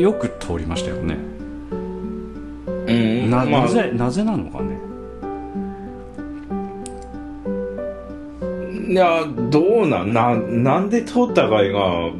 [0.00, 1.16] よく通りましたよね、
[2.86, 4.78] うん、ななぜなぜなのかね。
[8.88, 12.10] いやどうなんななんで通ったかいが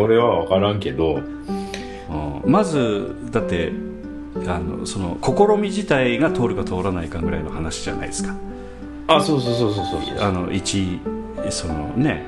[0.00, 3.72] 俺は分からんけど、うん、まずだって
[4.46, 8.34] あのその試み自体が通るか通らないかぐらいの話じゃないですか。
[9.06, 11.00] あそうそうそうそうそうあの一
[11.50, 12.24] そのね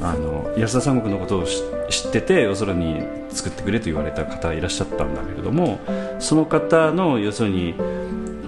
[0.00, 3.02] あの安田三国のことを知ってて要するに
[3.34, 5.80] 作ってくれと言われた方いらっしゃったんだけれども
[6.20, 7.74] その方の要するに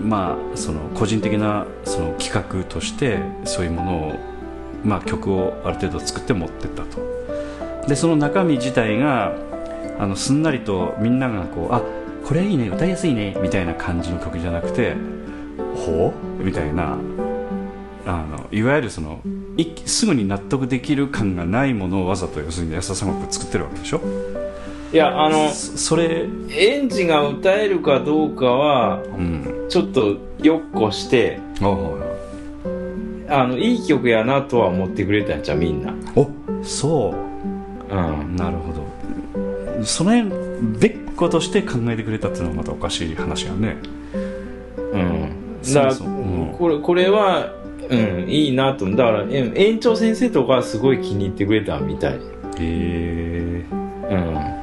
[0.01, 4.14] まあその個人的なその企画としてそういうものを
[4.84, 7.05] まあ曲をある程度作って持ってったと。
[7.89, 9.32] でその中身自体が
[9.99, 11.82] あのすんなりとみんながこうあ
[12.24, 14.97] これいいね歌いやすいねみたいな感じの曲じゃなくて
[15.74, 16.45] ほう？
[16.45, 16.99] みたいな
[18.07, 19.20] あのいわゆるその
[19.87, 24.01] すぐに納得できる感がないものをわざと要するに安田さんが作ってるわけでしょ？
[24.97, 26.26] いやあのそれ。
[26.49, 31.38] 園児が歌えるかどうかは、うん、ちょっとよっこして、
[33.28, 35.92] あのいい曲やなとは思ってくれたんじゃみんな。
[36.14, 36.30] お
[36.62, 37.14] そ
[37.90, 39.84] う、うん、なるほど。
[39.84, 43.76] その辺別個として考えてくれたっていうのはまたおかしい話やね。
[44.14, 45.62] うん。
[45.74, 47.53] だから、うん、これこれは
[47.90, 48.90] うんいいなと。
[48.90, 52.14] だから園長先生とかすごい気に入ってくれたみたい。
[52.14, 52.18] へ
[52.61, 53.64] え
[54.11, 54.55] うん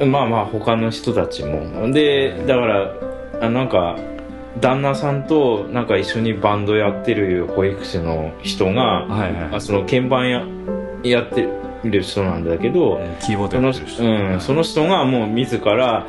[0.00, 1.90] まあまあ他の人たちも。
[1.92, 2.94] でだから
[3.40, 3.98] あなんか
[4.60, 10.46] 旦那さんとなんか一緒にバンドやってる保育士の人が、はいはい、あその鍵盤や
[11.02, 11.48] やって
[11.84, 16.06] る人なんだけど、キーボードやってる人、うん、その人がもう自ら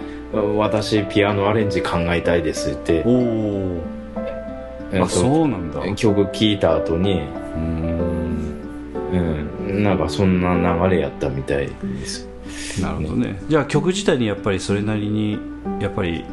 [0.57, 3.03] 私ピアノアレンジ考えたいですって。
[3.05, 3.81] おお
[5.01, 5.81] あそうなんだ。
[5.95, 7.21] 曲聴いた後に
[7.55, 7.93] うん。
[9.13, 10.55] うんなんかそんな
[10.87, 12.27] 流れやったみたいです
[12.81, 13.41] なるほどね。
[13.47, 15.39] じゃあ曲自体にやっぱりそれなりに
[15.79, 16.25] やっぱり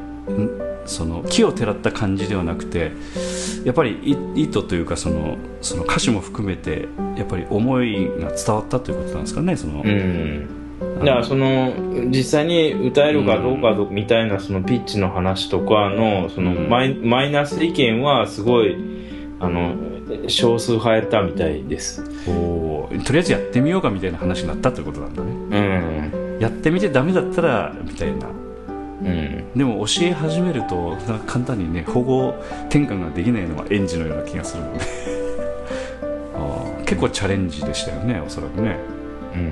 [0.86, 2.92] その木をてらった感じではなくて
[3.64, 10.48] やっぱり意図というかそのその歌詞も含めてやっぱり思いが伝わったということなんですかねその、うん、
[11.00, 11.72] だからその
[12.08, 18.99] 実際に歌えるかどうかみたいなそのピッチの話とかのそのマイ,、マイナス意見はすごい
[19.40, 19.74] あの
[20.28, 22.04] 少数派やったみたいです。
[22.28, 25.30] おとりあえずやってみようかみたいな話になったということなんだね。
[25.32, 26.38] うん。
[26.40, 28.28] やってみてダメだったらみたいな。
[28.28, 30.94] うん、でも教え始めると
[31.26, 32.38] 簡単にね保護
[32.68, 34.80] 転換ができないのが園児のような気がするので。
[36.36, 38.76] あ結構チャレンジでしたよねおそらくね。
[39.34, 39.42] うん。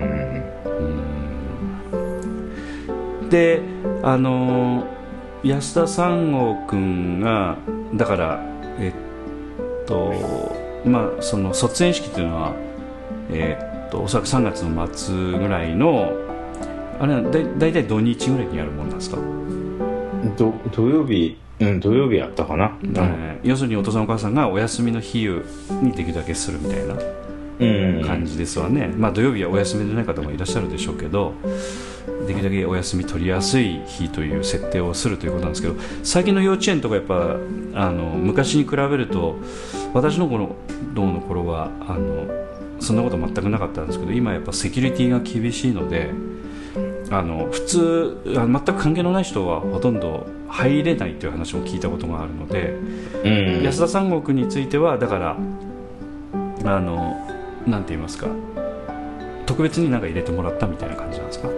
[3.22, 3.28] うん。
[3.30, 3.62] で
[4.02, 4.86] あの
[5.42, 7.56] 安田三郷君が
[7.94, 8.42] だから
[8.78, 9.07] えっと
[10.84, 12.54] まあその卒園式っていうのは
[13.30, 16.12] えっとおそらく3月の末ぐらいの
[17.00, 19.16] あれだ大体土日ぐらいにやるもんなんですか？
[20.36, 25.26] ど土曜日うん土曜日やったかな、うん、要するにお父さんお母さんがお休みの日
[25.82, 26.94] にできるだけするみたいな
[28.06, 31.34] 感じですわね、うん、まあ土曜日はお休みでない方もいらっしゃるでしょうけど
[32.26, 35.74] できるだけお休み取りやすい日という設定をするということなんですけど
[36.04, 37.36] 最近の幼稚園とかやっぱ
[37.74, 39.36] あの昔に比べると
[39.94, 40.54] 私の頃
[40.94, 42.26] の頃はあの
[42.80, 46.10] そんなこと全くなかったんですけど今やっぱセキュリティが厳しいので
[47.10, 52.74] あの普通全く関係のない人はほとんど入れないという話も聞いたことがあるので、
[53.24, 55.36] うん、安田三国についてはだから
[56.64, 57.16] あの
[57.66, 58.26] なんて言いますか
[59.46, 61.48] 特別になんか入れてもらったみたいな感じなんですか？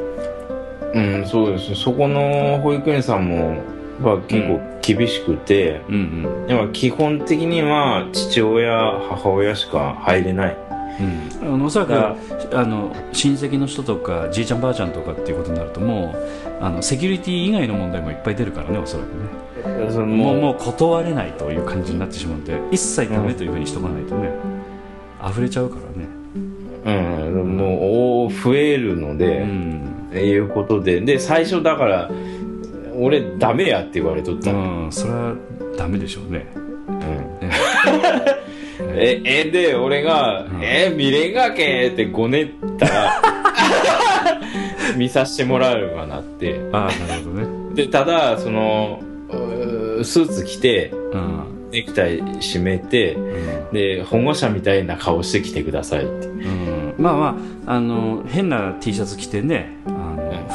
[0.95, 3.57] うんそうですそこの保育園さんも
[4.03, 8.73] は結構厳しくて、うんうん、でも基本的には父親
[9.09, 10.57] 母親しか入れない。
[11.01, 16.15] うん、あのおそらくあの親戚の人とかじいちゃんばあちゃんとかっていうことになるとも
[16.61, 19.91] うあのセキュリティ以外の問題もいっぱい出るからねおそらくね。
[19.91, 24.29] そのもうもう断れないという感じになってしまうので一切ダメというふうにしとかないとね、
[25.23, 26.09] うん、溢れちゃうからね。
[26.85, 27.57] うん。
[27.57, 32.11] もう増えるので、うん、いうことでで最初だから
[33.01, 35.35] 俺ダメやって言われとったうんそれは
[35.77, 36.47] ダメでしょうね。
[38.93, 42.49] え、え、で、俺が、うん、え、見れんがけってごねっ
[42.79, 43.23] たら、
[44.97, 46.61] 見させてもらうかなって。
[46.73, 47.61] ああ、なるほどね。
[47.75, 49.01] でただその
[50.03, 59.77] スーツ着て、うん、ネクタイ締めて、うん、で保護者みたいな顔してきてくださいって、うん、まあまああの変な T シャツ着てね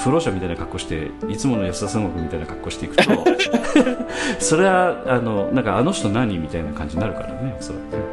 [0.04, 3.04] 不老者みたいな格好していつもの安田三国みたいな格好していくと
[4.39, 8.04] それはあのなんかあの人何みたいな感じになるからねおそらくね、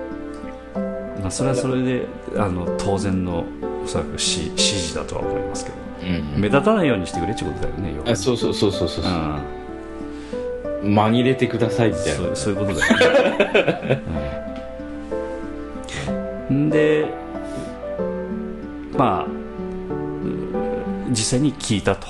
[1.20, 2.07] まあ、それはそれで
[2.37, 3.45] あの当然の
[3.85, 5.76] おそらく指示だとは思いますけど、
[6.35, 9.12] うん、目立たないようにしてくれってことだよねあそうそうそうそうそうそう、
[10.85, 12.37] 紛れてくださいみたいな。
[12.37, 14.03] そういうことだよね、
[16.51, 17.07] うん、で
[18.97, 19.41] まあ
[21.12, 22.08] 実際に聞いたと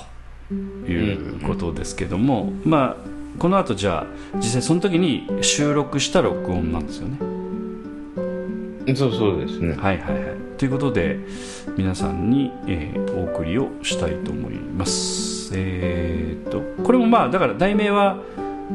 [0.88, 7.18] いうことですけども、うん、まあこの後じゃあ実際その時に収録した録音なんですよね。
[8.94, 9.74] そうそうですね。
[9.74, 10.24] はいはいはい。
[10.58, 11.18] ということで
[11.76, 15.52] 皆さんに、えー、お送りをしたいと思います。
[15.54, 18.18] えー、っとこれもまあだから題名は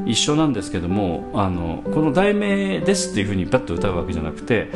[0.05, 4.69] 一緒なんですけどもあのこの題名ですっていうふうにパッと歌うわけじゃなくて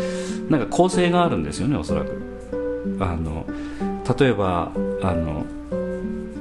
[0.49, 2.21] なんか構成があるんですよねおそらく。
[2.99, 3.45] あの
[4.19, 4.71] 例えば
[5.03, 5.45] あの、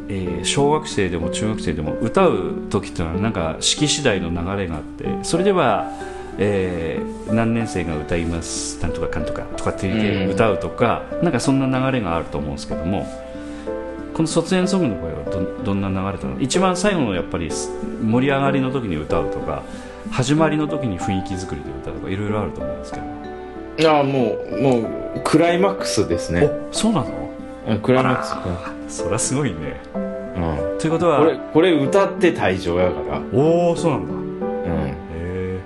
[0.08, 5.86] えー、小学生でも中学生でも歌う時っていうのはなんか式次第の流れがあってそれでは、
[6.38, 13.06] えー、何年生が歌いますなんとかかんとかとかって言って歌うとか、うん、なんかそんな流れがあると思うんですけども
[14.14, 16.40] この卒園ソングの声はどどんな流れたの？
[16.40, 19.62] 一番最後のやっぱり盛り上がりの時に歌うとか
[20.10, 23.20] 始まりの時に雰囲気作りで歌うとかいろいろあると思うんですけど。
[23.88, 26.50] ああもうもうクライマックスですね。
[26.70, 27.19] そうなの？
[27.82, 29.80] クライマックスそりゃすごいね。
[29.94, 30.78] うん。
[30.78, 33.22] ということはこれこれ歌って退場やから。
[33.32, 34.12] おおそうなんだ。
[34.12, 34.88] うん。
[34.88, 35.60] へえ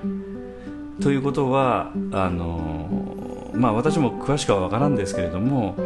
[1.01, 5.77] ということはあのまあ私も詳しくは分からんですけれども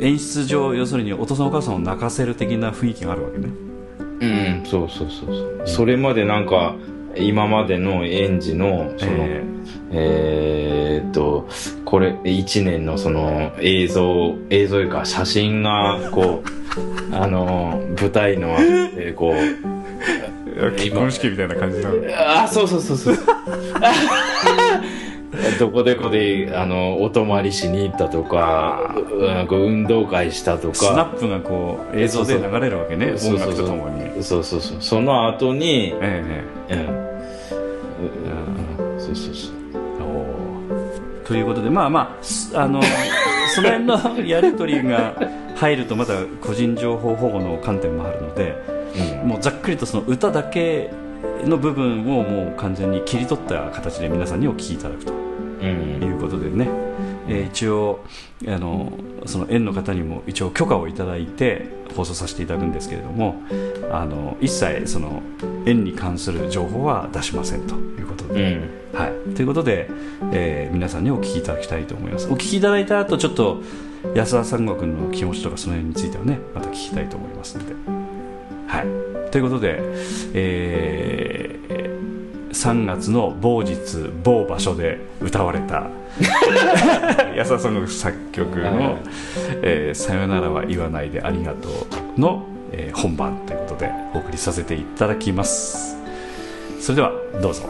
[0.00, 3.48] 演出上要するにお父さんお母さんを泣かせる的な雰囲気があるわけね。
[4.20, 6.76] うんそうそうそうそう、うん、それまでなんか
[7.16, 11.48] 今までの園児のその、えー、えー、っと
[11.94, 21.94] これ1年のその映像映像いうか写真がこうあの舞台のえこう結婚式みたいな感じなの？
[22.42, 23.16] あそうそうそうそう。
[25.60, 28.92] どこでこであのお泊まりしに行ったとか
[29.48, 30.74] 運動会したとか。
[30.74, 34.20] スナップがこう映像で流れるわけね音楽とともに。
[34.20, 34.78] そうそうそう。
[34.80, 36.86] その後にええ
[38.96, 39.00] うん。
[39.00, 39.53] そうそうそう
[41.24, 42.18] ということでまあま
[42.54, 42.80] ああの
[43.54, 45.14] その辺のやり取りが
[45.56, 48.56] 入るとまた個人情報保護の観点もあるので、
[49.22, 50.90] うん、もうざっくりとその歌だけ
[51.44, 55.12] の部分をもう完全に切り取った形で皆さんにお聴きいただくと
[55.64, 56.68] いうことでね、
[57.28, 58.04] えー、一応
[58.46, 58.92] あの
[59.26, 61.66] その園の方にも一応許可をいただいて
[61.96, 63.36] 放送させていただくんですけれども
[63.90, 65.22] あの一切その
[65.66, 68.56] 園に関する情報は出しませんということで、
[68.92, 69.88] うん、はい、ということで、
[70.32, 72.28] えー、皆さんにお聞きいただきたいと思います。
[72.28, 73.62] お聞きいただいた後ちょっと
[74.14, 77.74] 安田三国の気持ちとかその辺についてはねまた聞きたいと思いますので。
[78.66, 79.30] はい。
[79.30, 79.78] ということで、
[80.32, 81.93] えー、
[82.54, 85.88] 3月の某日某場所で歌われた。
[87.36, 88.98] 安田さんの作曲の
[89.62, 91.68] 「えー、さよならは言わないでありがと
[92.16, 95.96] うの」えー、本番ということでお送りさせていただきます。
[96.80, 97.64] それではどうぞ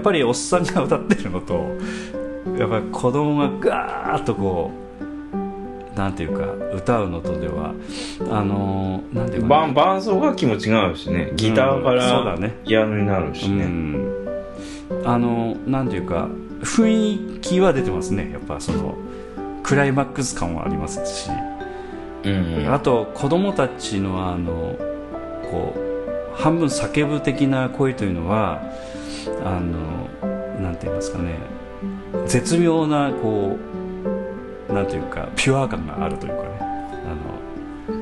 [0.00, 1.76] っぱりおっさんが歌ってるのと
[2.58, 4.70] やっぱり子供がガーッとこ
[5.94, 7.74] うなんていうか歌うのとでは
[8.30, 11.32] あのー、なんていうか、ね、伴奏楽器も違うしね。
[11.34, 16.28] ギターからピアノになるしね、うん、あのー、なんていうか
[16.62, 18.30] 雰囲気は出てますね。
[18.32, 18.96] やっぱその
[19.62, 21.30] クライマックス感はありますし、
[22.24, 24.76] うんうん、あと子供たちのあの
[25.50, 28.62] こう半分叫ぶ的な声というのは
[29.44, 30.08] あの
[30.60, 31.34] なんて言いますかね。
[32.26, 33.56] 絶妙なこ
[34.68, 36.48] うなんていうかピュア感があるというかね。
[36.60, 37.94] あ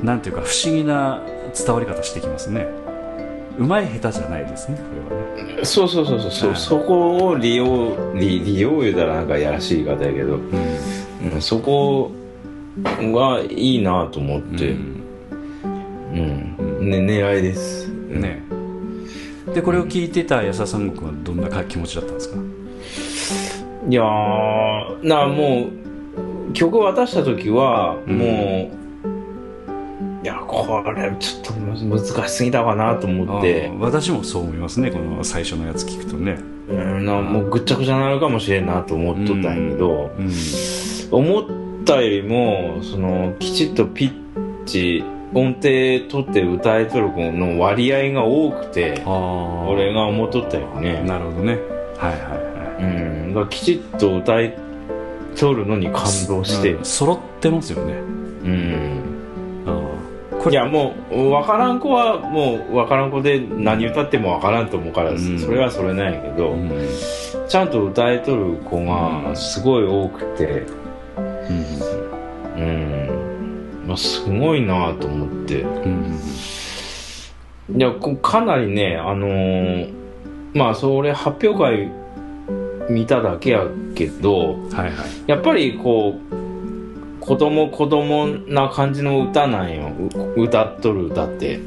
[0.00, 1.22] のなんていうか不思議な
[1.54, 2.66] 伝わり方してきますね。
[3.58, 4.82] うまい下手じゃないですねこ
[5.14, 5.64] れはね。
[5.64, 12.10] そうそうそうそう、はい、そこを利用利利用言うたらなんかやらしい言い方やけど、うん、うん、そこ
[12.82, 15.02] がいいなと思って、うん、
[16.80, 17.88] うん、ね、狙いです。
[18.08, 18.42] ね。
[19.54, 22.36] で、これを聞いてた安田三国はどんな気持ちだったんですか？
[23.88, 25.68] いやー、な、も
[26.50, 28.82] う、曲を渡した時は、もう、
[30.22, 33.72] いやこれちょっと難しすぎたかなと思って。
[33.80, 36.38] 私もそう思いますねこの最初のやつ聞くとね。
[36.68, 40.32] うんなもうぐっちゃぐちゃになるかもしれんなと思っとったんやけど、うんうん、
[41.10, 45.02] 思ったよりもそのきちっとピッチ
[45.34, 51.02] 音程取って歌いとる子の割合が多くて俺が思っとったよね。
[51.04, 51.58] なるほどね。
[51.96, 52.82] はいはいはい。
[52.82, 52.86] う
[53.30, 53.34] ん。
[53.34, 54.54] だきちっと歌い
[55.36, 57.94] とるのに感動して、うん、揃ってますよね。
[57.94, 57.98] う
[58.48, 59.02] ん。
[60.50, 66.88] いやもう分からん子はもう分からん子で何歌っても分からんと思うから、うん、それはそれなんやけど、うん、
[67.48, 70.66] ちゃんと歌えとる子がすごい多くて
[72.56, 72.66] うん、う
[72.98, 73.01] ん
[73.92, 76.18] まあ、すごいなと思って、うん、
[77.76, 79.94] いやかなりねあのー、
[80.54, 81.90] まあそれ発表会
[82.90, 84.94] 見ただけやけど、はいはい、
[85.26, 89.92] やっぱりこう子供子供な感じの歌なんよ。
[90.36, 91.60] 歌っとる歌って。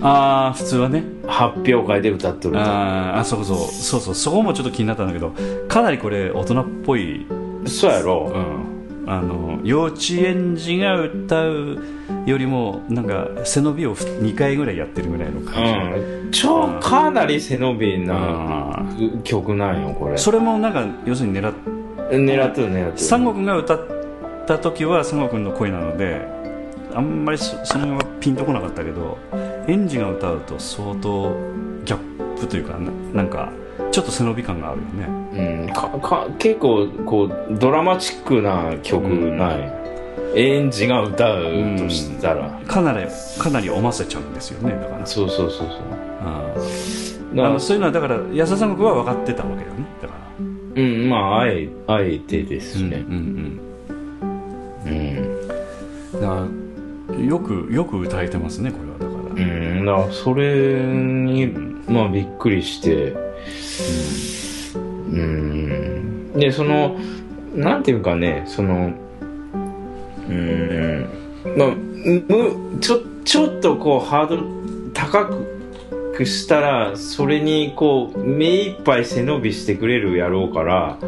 [0.00, 1.02] ああ普通はね。
[1.26, 2.64] 発表会で歌っとる歌。
[2.64, 3.58] ああそうそう。
[3.58, 4.14] そうそう。
[4.14, 5.34] そこもちょっと気になったんだけど
[5.68, 7.26] かなりこれ大人っぽい。
[7.66, 8.32] そうやろ。
[8.34, 8.69] うん
[9.06, 11.78] あの幼稚園児が歌う
[12.26, 18.84] よりもなんか背伸びを2回ぐらいやってるぐらいの感じ、うん、超かなり背伸びな
[19.24, 20.18] 曲なんよこれ。
[20.18, 21.54] それもなんか要するに狙っ
[22.10, 22.98] 狙ってる狙ってる。
[22.98, 23.80] 三国が歌っ
[24.46, 26.26] た時は佐賀君の声なので
[26.94, 29.18] あんまりその辺はピンとこなかったけど
[29.68, 31.32] 園児が歌うと相当
[31.84, 32.78] ギャップというか
[33.14, 33.52] なんか
[33.90, 43.06] ちょっと背伸び感があるよね、うん、かか結構こうドラマチックな曲ない、うん、園児が歌うとしたら、うん、かなり
[43.38, 45.06] かなりおませちゃうんですよねだから。
[45.06, 45.78] そうそうそうそう。
[46.22, 46.54] あ
[47.32, 50.20] あのそういうのはだから安田三国は分かってたわけだよねだから。
[50.82, 53.60] うんまああえあえてですね、うんうん
[54.86, 55.30] うん。
[57.08, 57.26] うん。
[57.26, 59.44] よくよく歌えてますねこれはだから。
[59.44, 59.48] う
[59.82, 59.84] ん。
[59.84, 61.46] だからそれに
[61.88, 63.14] まあびっくりして
[65.10, 66.30] うん。
[66.32, 66.38] うん。
[66.38, 66.96] でその
[67.54, 68.92] なんていうかねその
[70.28, 71.08] うん。
[71.56, 74.60] まあむちょちょっとこうハードル
[74.92, 75.30] 高
[76.16, 80.98] くしたらそれにこう目いっぱい背伸びしてくれるやろうから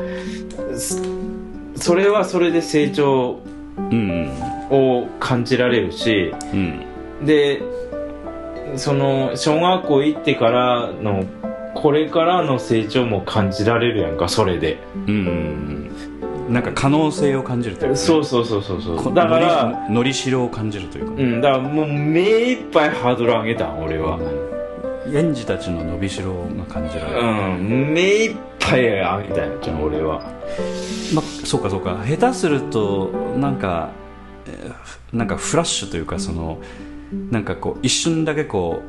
[1.76, 3.41] それはそれで成長
[4.70, 7.62] を感じられるし、うん、で
[8.76, 11.24] その小学校行ってからの
[11.74, 14.78] これからの成長も感じられるやんかそれで。
[15.06, 15.90] うん。
[16.48, 19.14] なんか可能性を感じるというか、ね、そうそうそうそうそう。
[19.14, 24.18] だからのりしろを感じるというか、うんだからもう目いっぱいハードル上げた俺は、
[25.06, 27.20] うん、園児たちの伸びしろが感じられる。
[27.20, 30.20] うん目いっぱい上げたよじゃん俺は。
[31.14, 32.04] まあそうかそうか。
[32.04, 33.08] 下手すると
[33.38, 33.90] なんか
[35.12, 36.58] なんかフラッシュというかその
[37.30, 38.82] なんかこう一瞬だけこ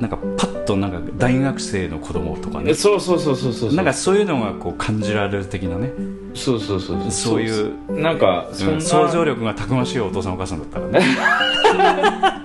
[0.00, 2.74] なんかパッとなんか大学生の子供とかね。
[2.74, 5.92] そうそうそうそうそうなんかそういうのがこう感じられる的なね。
[6.34, 7.42] そうそうそうそうそう。
[7.42, 11.00] いうなんかそんな想像力がたくましいお父さんお母さんだったらね。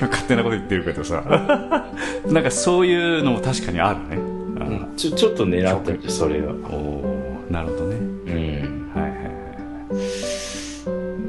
[0.00, 1.22] 勝手なこと言ってるけどさ。
[2.26, 6.52] なんかそういうのも確かにあるね、うん、ちょちょっと狙ってるそれは。
[6.68, 7.96] おおなるほどね。
[7.96, 8.90] うん。
[8.92, 9.26] はいはいは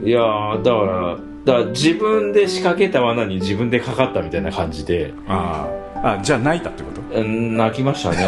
[0.04, 0.12] いい。
[0.12, 0.20] や
[0.64, 1.18] だから
[1.48, 5.14] だから自分で仕掛けた罠に自分でかかったみたいな感じで。
[5.30, 5.70] あ
[6.04, 7.00] あじゃあ泣いたってこと？
[7.22, 8.28] うん泣きましたね。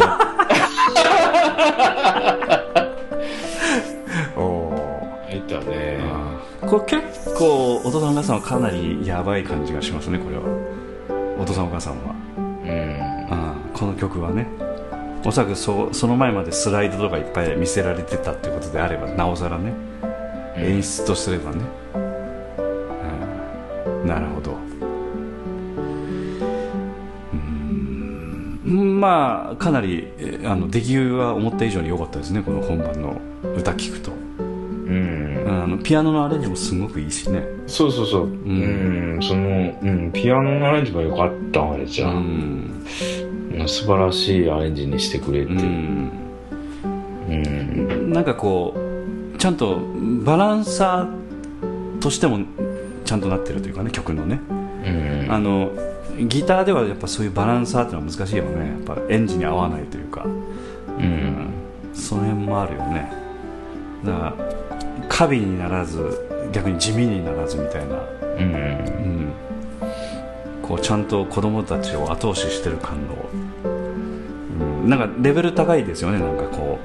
[4.34, 6.00] おお泣いたね。
[6.62, 10.44] これ結構お父さんお母さんはかなりやばい感じがしますねこれは。
[11.38, 12.14] お父さんお母さんは。
[12.38, 12.98] うん。
[13.74, 14.46] この曲はね。
[15.26, 19.74] おそらくそその前までスライドとかいっぱい見せられてたってことであればなおさらね、
[20.56, 21.58] うん、演出とすればね
[24.10, 24.56] なるほど。
[28.66, 29.00] うん。
[29.00, 30.08] まあかなり
[30.44, 32.42] あの出来は思った以上に良かったですね。
[32.42, 33.20] この本番の
[33.56, 34.10] 歌聞くと。
[34.10, 34.44] う
[34.92, 35.44] ん。
[35.46, 37.44] あのピアノのアレンジもすごくいいしね。
[37.68, 38.24] そうそうそう。
[38.24, 39.18] うん。
[39.22, 42.84] その、うん、ピアノのアレンジも良かったあれじゃん
[43.68, 45.52] 素晴らしいアレンジにしてくれて。
[45.52, 46.10] うん。
[47.28, 48.12] うん。
[48.12, 49.78] なんかこうちゃんと
[50.24, 52.40] バランサーとしても
[53.10, 55.72] ちゃんとなってるというかね曲のね、うん、あの
[56.28, 58.68] ギターではやっぱそういうバランサーっていうのは難しいよね。
[58.68, 61.52] やっぱエンジンに合わないというか、うん、
[61.92, 63.12] その辺もあるよね。
[64.04, 64.34] だから
[65.08, 69.32] 過敏にならず逆に地味にならずみたいな、うん、うん、
[70.62, 73.16] こうちゃんと子供たちを後押ししてる感の、
[73.64, 76.20] うん、なんかレベル高いですよね。
[76.20, 76.78] なんかこ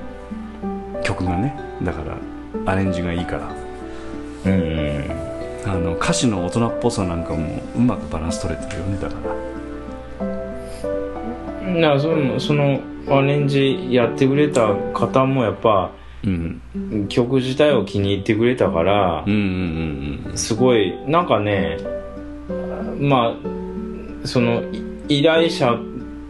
[0.97, 1.55] う曲がね。
[1.83, 2.17] だから
[2.71, 3.55] アレンジがいいから。
[4.45, 5.24] うん、うん
[5.65, 9.55] あの歌詞の大人っぽさなんかもうまくバランス取れてるよねだから。
[11.65, 15.91] なそのそのアレンジやってくれた方もやっぱ、
[16.23, 16.61] うん、
[17.09, 21.77] 曲自体を気に入ってくれたから、うんうんうん、すごいなんかね
[22.99, 23.35] ま
[24.23, 24.63] あその
[25.07, 25.77] 依頼者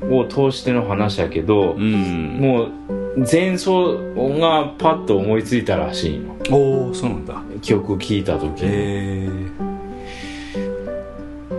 [0.09, 2.71] を通しての話やけど、うん、もう
[3.17, 3.97] 前奏
[4.39, 6.35] がパッと思いついたらしいの。
[6.51, 7.41] おおそうなんだ。
[7.61, 9.29] 曲聴いた時へ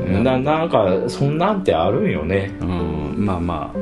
[0.08, 2.54] えななんかそんなんてあるんよね。
[2.60, 3.78] うんまあまあ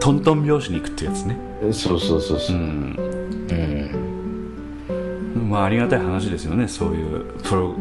[0.00, 1.36] トントン拍子に行くってやつね。
[1.72, 2.56] そうそうそうそう。
[2.56, 2.96] うん、
[5.34, 7.74] うん、まあありがたい話ですよねそういうプロ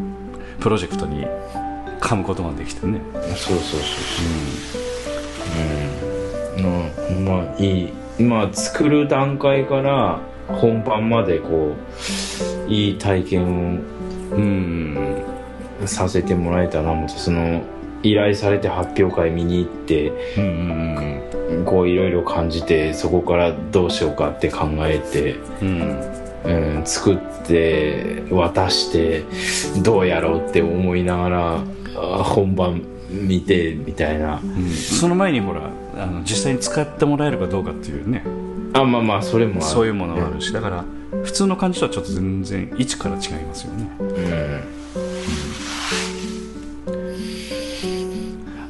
[0.60, 1.26] プロジェクトに
[2.02, 3.00] 噛むことができてね。
[3.14, 4.22] そうそうそうそ
[6.60, 6.64] う。
[6.66, 11.76] うん、うん、まあいいまあ作る段階から本番までこ
[12.68, 13.80] ういい体験を
[14.36, 15.24] うん
[15.86, 17.64] させてもらえたなもその
[18.04, 21.22] 依頼されて発表会見に行って、うん
[21.66, 26.16] こういろいろ感じてそこからどうしようかって考えて、うん。
[26.46, 29.24] うん、作って渡して
[29.82, 31.64] どうやろうって思いながら
[32.24, 38.24] 本番見てみたいな、うん、その前にほらあの実際に使ってもらえるかどうかっていうね。
[38.74, 40.84] あまあまあそれもそういうものがあるし、だから
[41.24, 43.90] 普通の感じとはちょっと全然位置から違いますよね。
[44.00, 44.04] う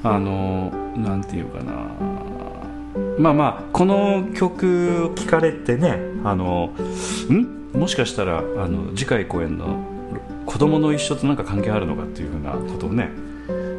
[0.03, 0.09] ん。
[0.11, 1.73] あのなんていうかな。
[3.17, 6.73] まあまあこの曲を聴かれてねあの
[7.29, 7.55] ん？
[7.73, 9.83] もしかしたらあの次回公演の
[10.45, 13.09] 「子供の一緒」と何か関係あるのかっていうふうなことをね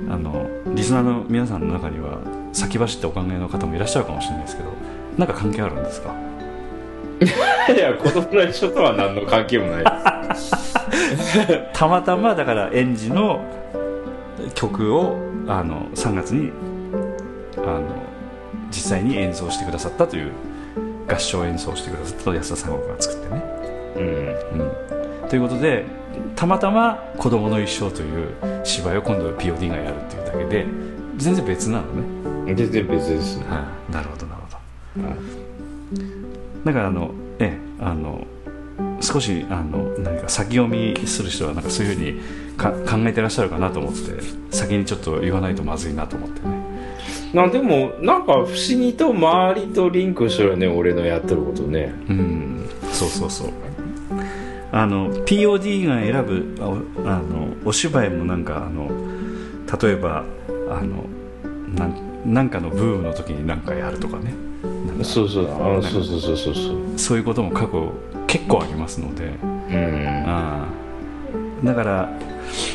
[0.09, 2.19] あのリスナーの皆さんの中には
[2.53, 4.71] 先走ってお考えの方もいらっしゃるかもしれないですけど
[5.19, 6.15] 何か関係あるんですか？
[7.73, 9.85] いや子供の一緒とは何の関係もない
[11.73, 13.41] たまたまだから園児の
[14.55, 15.17] 曲を
[15.49, 16.53] あの3月に
[17.57, 17.83] あの
[18.71, 20.31] 実際に演奏してくださったという
[21.09, 23.43] 合唱演奏してくださった安田三国が作ってね、
[23.97, 24.61] うん。
[25.23, 25.85] うん、ということで
[26.35, 28.29] たまたま「子供の一生」という
[28.65, 30.67] 芝居を今度 POD がやるっていうだけで
[31.17, 32.55] 全然別なのね。
[32.55, 35.17] 全然別です、ね、はあ、なるほどなるほど、はい、
[36.65, 37.11] だからあの
[37.41, 38.25] ええあの
[39.01, 42.21] 少しあの何か先読みする人はなんかそういうふうに
[42.57, 46.57] か考えてらっしゃるかなと思って先にちょっと言わないとまずいなと思ってね。
[47.35, 48.47] なでもなんか不思
[48.79, 51.95] 議と周りとリンクしてるよね俺のやってることね。
[52.09, 52.69] うん。
[52.93, 53.49] そうそうそう
[54.73, 56.55] あの POD が選ぶ
[57.09, 58.91] あのお芝居もなんかあの
[59.81, 60.25] 例えば
[60.71, 61.05] あの
[61.75, 64.35] なんなんかのブームの時に何かやるとかね。
[65.03, 65.79] そうそう。
[65.79, 66.99] あそうそうそうそうそう。
[66.99, 67.93] そういうことも過去
[68.27, 70.67] 結構ありますので、うん、あ。
[71.65, 72.11] だから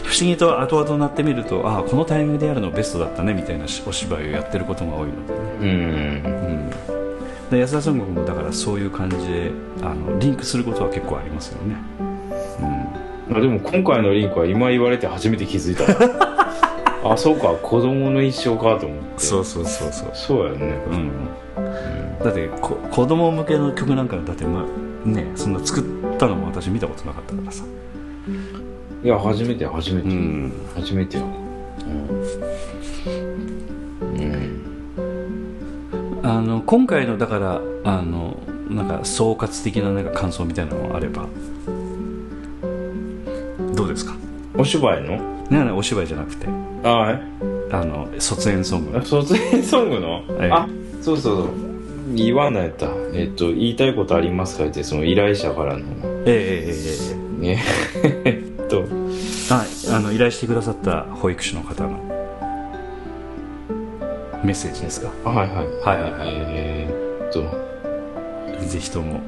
[0.03, 5.33] 不思議と後々なってみるとああこのタイミングでやるのベストだったねみたいなお芝居をやってることが多いので
[5.67, 6.40] ね、うん、
[7.51, 11.75] で安田孫悟もだからそういう感じであのリンクすることは結構ありますよね、
[13.29, 15.85] うん、あでも今回のリンクは今言われて初めて気づいた。
[17.03, 19.23] あそうか子供の一生かと思って。
[19.23, 20.09] そうそうそうそう。
[20.13, 20.81] そうやね。
[20.87, 24.65] うん、うん、だってこ子供向けの曲なんかだって、ま
[25.05, 27.63] あ、ねそんな作ったのも私見たことなかったからさ。
[29.03, 31.23] いや初めて初めて、うん、初めてよ。
[31.23, 32.23] うん、
[36.71, 38.37] 今回のだからあの
[38.69, 41.27] なんか総括的ななんか感想みたいなのがあれば。
[43.75, 44.15] どうですか？
[44.57, 45.17] お芝居の？
[45.49, 46.47] ねお芝居じゃなくて。
[46.85, 47.19] あ
[47.73, 49.05] あの卒園ソング。
[49.05, 50.65] 卒園ソングの、ええ、あ
[51.01, 51.49] そうそうそう。
[52.15, 55.81] 言わないとえっと言いたいことありますかってその依頼者からの。
[56.25, 56.63] え
[57.43, 58.85] えええええ えっと。
[59.53, 61.99] ああの依頼してくださった保育士の方の
[64.43, 65.09] メッセージですか？
[65.29, 65.67] はいはい。
[65.67, 69.21] はいはいえー、っとぜひとも。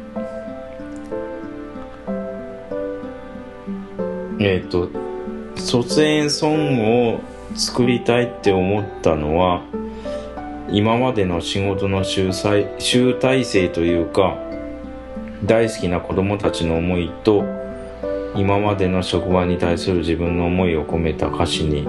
[4.39, 4.89] えー、っと
[5.55, 6.84] 卒園ソング
[7.16, 7.22] を
[7.55, 9.61] 作りたいって思ったのは
[10.70, 12.32] 今までの仕事の集
[12.80, 14.38] 集大成というか
[15.45, 17.45] 大好きな子供たちの思いと
[18.36, 21.88] 今までの職場に対する自分の思いを込めた歌詞に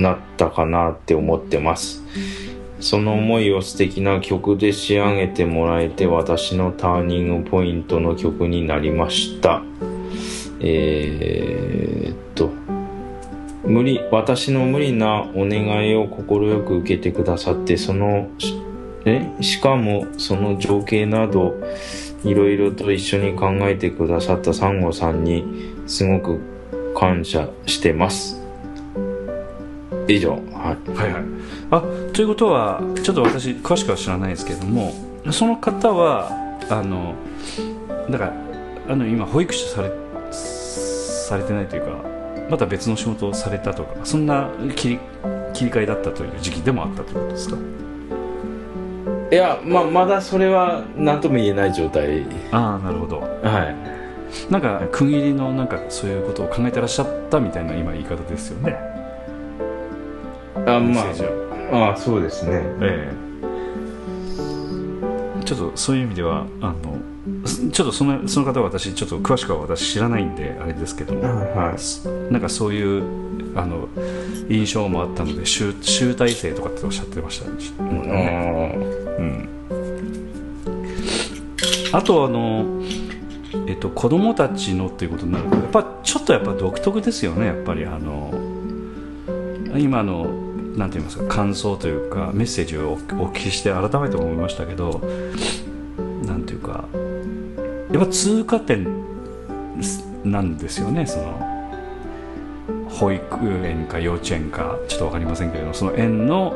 [0.00, 2.02] なったかなって思ってます
[2.80, 9.62] その思いを素敵な曲で仕上げてもらえて私のターニングポイントの曲になりました
[10.60, 12.50] えー、っと
[13.70, 18.28] 無理、私の無理なお願いを快く受けてくださって、その、
[19.04, 21.54] え、しかもその情景など、
[22.24, 25.44] いろいろと一緒に考えてくださったサンゴさんに、
[25.86, 26.40] すごく
[26.96, 28.39] 感謝してます。
[30.12, 30.30] 以上。
[30.30, 30.90] はい。
[30.92, 31.22] はいはい。
[31.70, 31.82] あ、
[32.12, 34.92] ということは、ちょっと私、詳しくは知らないですけれども、
[35.30, 36.30] その方は、
[36.68, 37.14] あの、
[38.10, 38.32] だから、
[38.88, 39.90] あの、今、保育士され、
[40.30, 41.88] されてないというか、
[42.50, 44.98] また別の仕事をされたとかそんな切り
[45.52, 47.56] 切り替えだったという時期でもあったということですか？
[49.30, 53.28] いや、ままだそれは何とも言えない状態ああなるほどは
[54.48, 58.76] いなんか区切りのなんかそういうことを考えてらっしゃったみたいな今言い方ですよね
[60.66, 61.92] あまあ。
[61.92, 62.62] あそうですね。
[62.80, 63.30] ええ。
[65.44, 66.98] ちょっとそういう意味ではあの
[67.72, 73.02] ちょっとそのその方は私ちょっと詳しくは私知らないんであれですけども、はい、なんかそういう
[73.58, 73.88] あの
[74.48, 77.58] 印象もあったので集集大成とかっておっしゃってましたね、
[79.18, 79.48] うん、
[81.92, 82.82] あとあの
[83.66, 88.32] えっと子供たちのっていうことになるとやっぱちょっとやっぱ独特ですよねやっぱりあの
[89.76, 95.00] 今のなんて言いますか感想というかメッセージをお聞きして改めて思いましたけど
[96.24, 96.84] なんていうか
[97.92, 98.86] やっぱ通過点
[100.24, 101.50] なんですよねその
[102.88, 106.54] 保育園か幼稚園かちょっと分かりませんけれどその園の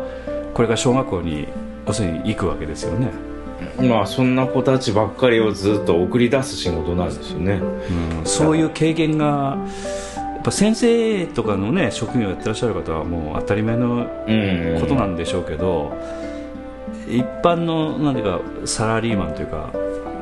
[0.52, 1.48] これが小学校に
[1.86, 3.10] 要するに行くわけですよね。
[3.80, 7.60] まあそんな子たちばっかりをずっと送り出す仕事なんですよね、
[8.20, 9.56] うん、そういう経験が
[10.44, 14.06] ぱ先生とかのね職業をやってらっしゃる方はもう当たり前の
[14.80, 15.96] ことなんでしょうけど、
[17.08, 19.72] 一般の何ていうかサラリーマンというか、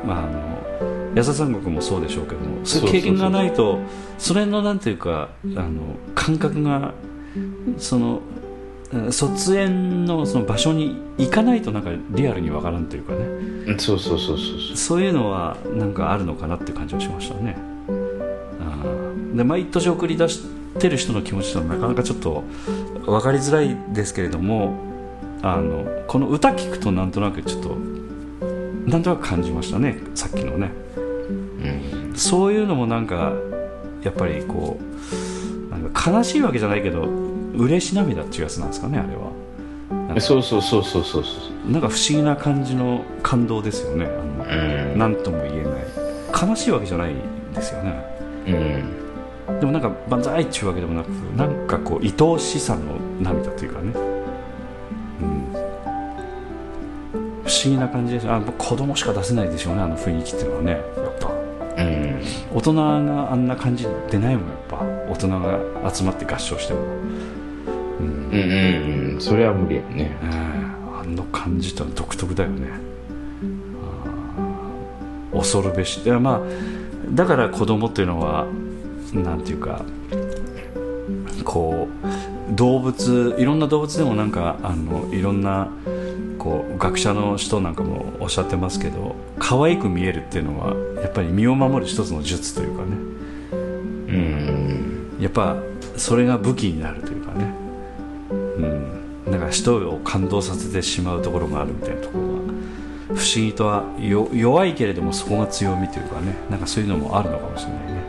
[0.05, 3.79] まあ、あの安田三国もそうでしょうけどもそういう経験がないと
[4.17, 6.93] それのなんていうかあの感覚が
[7.77, 8.21] その
[9.11, 13.77] 卒園のその場所に行かないとなんかリアルに分からんというかね。
[13.79, 15.01] そうそうそうそうそう。
[15.01, 17.72] いうのはなんかあるのかなっていう感じはしましたね
[19.33, 20.43] で毎年送り出し
[20.79, 22.43] てる人の気持ちとはなかなかちょっと
[23.05, 24.75] 分かりづらいですけれども
[25.41, 27.75] あのこの歌聞くとなんとなくちょっと
[28.89, 30.71] なんとなく感じましたねさっきのね。
[32.15, 33.33] そういうのもなんか
[34.03, 34.77] やっぱりこ
[35.67, 37.07] うなんか悲しいわけじゃないけど
[37.55, 39.31] 嬉し涙っていうやつなんですかねあれは。
[40.19, 41.23] そうそうそうそうそう
[41.71, 44.55] なんか不思議な感じの感動ですよねあ
[44.89, 46.49] の何とも言えない。
[46.49, 47.13] 悲しいわけじゃない
[47.55, 48.05] ですよね。
[48.47, 49.02] うん
[49.59, 52.81] でもなんか万歳っていうわけでもなくなんかこう愛おしさの
[53.21, 53.91] 涙というかね、
[55.21, 55.45] うん、
[57.43, 58.29] 不思議な感じです。
[58.29, 60.81] あ子供しか出せないでしょうねあの雰囲気っていうのはねやっ
[61.19, 61.33] ぱ。
[61.75, 62.21] うん、
[62.53, 64.77] 大人があんな感じ出ないもんやっぱ。
[65.09, 65.59] 大人が
[65.93, 66.79] 集まって合唱しても。
[66.79, 66.87] うん、
[67.97, 69.21] うんうんうん。
[69.21, 72.69] それは無理やね、えー、あの感じってのは独特だよね。
[75.33, 76.01] 恐るべし。
[76.03, 76.41] いやまあ
[77.11, 78.45] だから子供っていうのは
[79.13, 79.83] なんていうか
[81.43, 81.87] こ
[82.51, 85.69] う動物いろんな動物でもなんかあのいろんな
[86.37, 92.89] こう学者の人なんかもおっしゃってますけど可愛く見えるっていうのはやっぱり身を守る一つの術というかね。
[93.51, 93.55] う
[94.15, 95.17] ん。
[95.19, 95.57] やっぱ
[95.97, 97.53] それが武器になるというかね。
[98.31, 98.35] う
[99.29, 99.31] ん。
[99.31, 102.33] なんか人を感動させてしまうところがあるみたいなところが
[103.15, 103.85] 不思議とは
[104.33, 106.35] 弱いけれどもそこが強みというかね。
[106.49, 108.03] なんかそういうのもあるのかもしれないね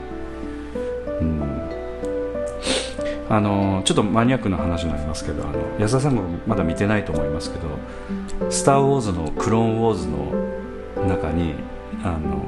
[3.29, 7.69] あのちょっとマニアックな話になりますけどあの安田さんもまだ見てないと思いますけど
[8.51, 11.55] 「スター・ウォーズ」の「クローン・ウォーズ」の中に
[12.05, 12.47] あの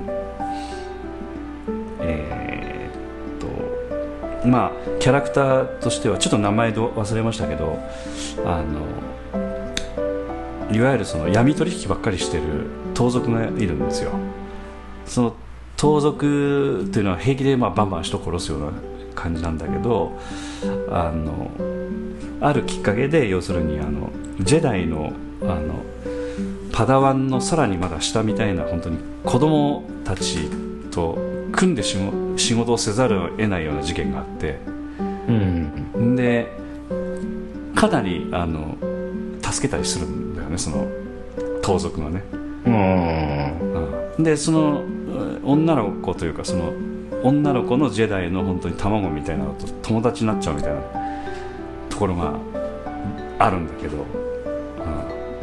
[2.01, 7.79] えー、っとまあキャラクターとしてはちょっと名前忘れましたけど
[8.45, 8.81] あの
[10.71, 12.43] いわゆるその闇取引ばっかりしてる
[12.95, 14.13] 盗賊がいるんですよ。
[15.07, 15.35] その
[15.77, 18.73] 盗賊というのは平気でまあバンバン人殺すような
[19.15, 20.19] 感じなんだけど
[20.91, 21.51] あの
[22.41, 24.11] あるきっかけで要するにあの
[24.41, 25.13] ジェダイの
[25.43, 25.85] あの
[26.73, 30.51] パダワンのさらにまだ下みたいな本当に子供たち
[30.91, 31.17] と
[31.53, 31.97] 組んで仕
[32.55, 34.59] 事をせざるを得ないような事件があって、
[35.27, 36.53] うん、で
[37.75, 38.77] かなりあの
[39.43, 40.87] 助けたりするんだよねその
[41.63, 42.23] 盗賊がね、
[44.19, 44.85] うん、でその
[45.45, 46.73] 女の子というかその
[47.23, 50.81] 女の子のジェダイの本当に卵みたいなのと友達になっちゃうみたいな
[51.89, 52.35] ところが
[53.39, 54.05] あるんだけど、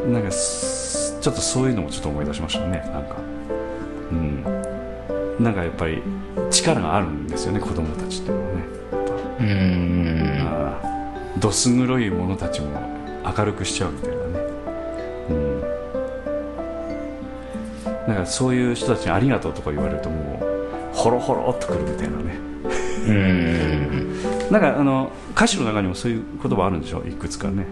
[0.05, 3.15] うん、なんかちょっとそういうのもちょっと思い出しましたねなんか。
[4.11, 4.43] うん。
[5.39, 6.01] なんかやっぱり
[6.51, 8.63] 力があるんですよね子供たちっていうのはね
[11.35, 11.39] うん。
[11.39, 12.67] どす黒い者たちも
[13.37, 14.22] 明るくしちゃうみたいな
[18.13, 20.39] なんかそういう人たちにありがとうとか言われるとも
[20.93, 22.37] うほろほろっとくるみたいなね。
[23.07, 24.21] うん。
[24.51, 27.03] なんかあの歌詞の中にもそういう言葉あるんでしょ？
[27.07, 27.65] いくつかね。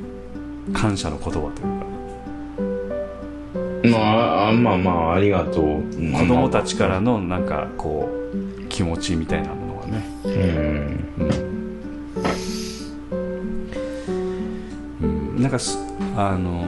[0.73, 1.51] 感謝の言葉という
[3.91, 3.97] か。
[3.97, 5.83] まあまあまあありがとう。
[6.11, 8.37] 子供たちからのなんかこう
[8.67, 10.03] 気持ちみたいなものがね。
[10.23, 10.31] うん、
[15.01, 15.05] う
[15.39, 15.59] ん、なんか
[16.17, 16.65] あの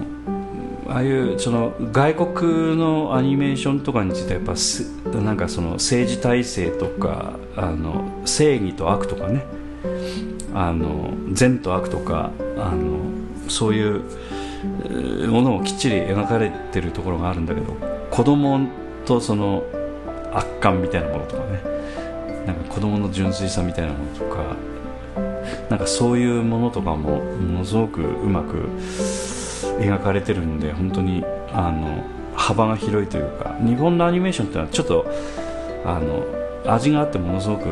[0.94, 4.54] ああいうその外国のアニメーションとかについてやっぱ
[5.20, 9.44] なんかその政治体制とかあの正義と悪とかね
[10.54, 13.00] あの善と悪とかあの
[13.50, 14.04] そういう
[15.30, 17.76] ものをきっちり描かれてるところがあるんだけど
[18.12, 18.68] 子供
[19.08, 19.64] とその
[20.32, 21.60] 圧巻みたいなものとかね
[22.46, 24.56] なんか子供の純粋さみたいなものとか
[25.72, 28.70] なんかそういうものとかもものすごくうまく
[29.80, 32.04] 描かれてるんで本当にあの
[32.36, 35.06] 幅が広いというか日本のアニメーションってのはちょっと
[35.86, 36.26] あの
[36.66, 37.70] 味があってものすごく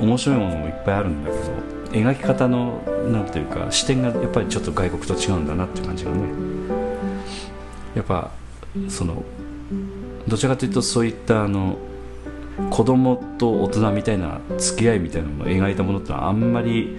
[0.00, 1.42] 面白いものもいっぱいあるんだけど
[1.90, 6.18] 描き方のなんていうか視点がやっぱりちょっと外国と違うんだなっていう感じがね。
[7.94, 8.30] やっぱ
[8.88, 9.24] その
[10.28, 11.78] どちらかというとそういったあの
[12.70, 16.96] 子供と大人みたいな付き合いみたいなものを描いたものってのはあんまり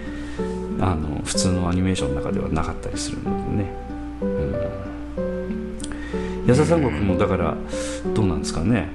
[0.80, 3.89] あの普通のアニメーションの中ではなかったりするのでね。
[6.50, 7.56] 安田三国もだから
[8.12, 8.88] どうなんですかね。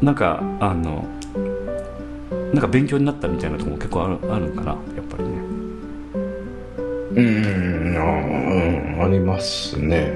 [0.00, 1.04] なんかあの
[2.52, 4.78] なんか勉強になったみたいなところも結構あるあるかなやっ
[5.10, 5.30] ぱりね。
[7.16, 8.02] うんあ,、
[9.00, 10.12] うん、ありますね。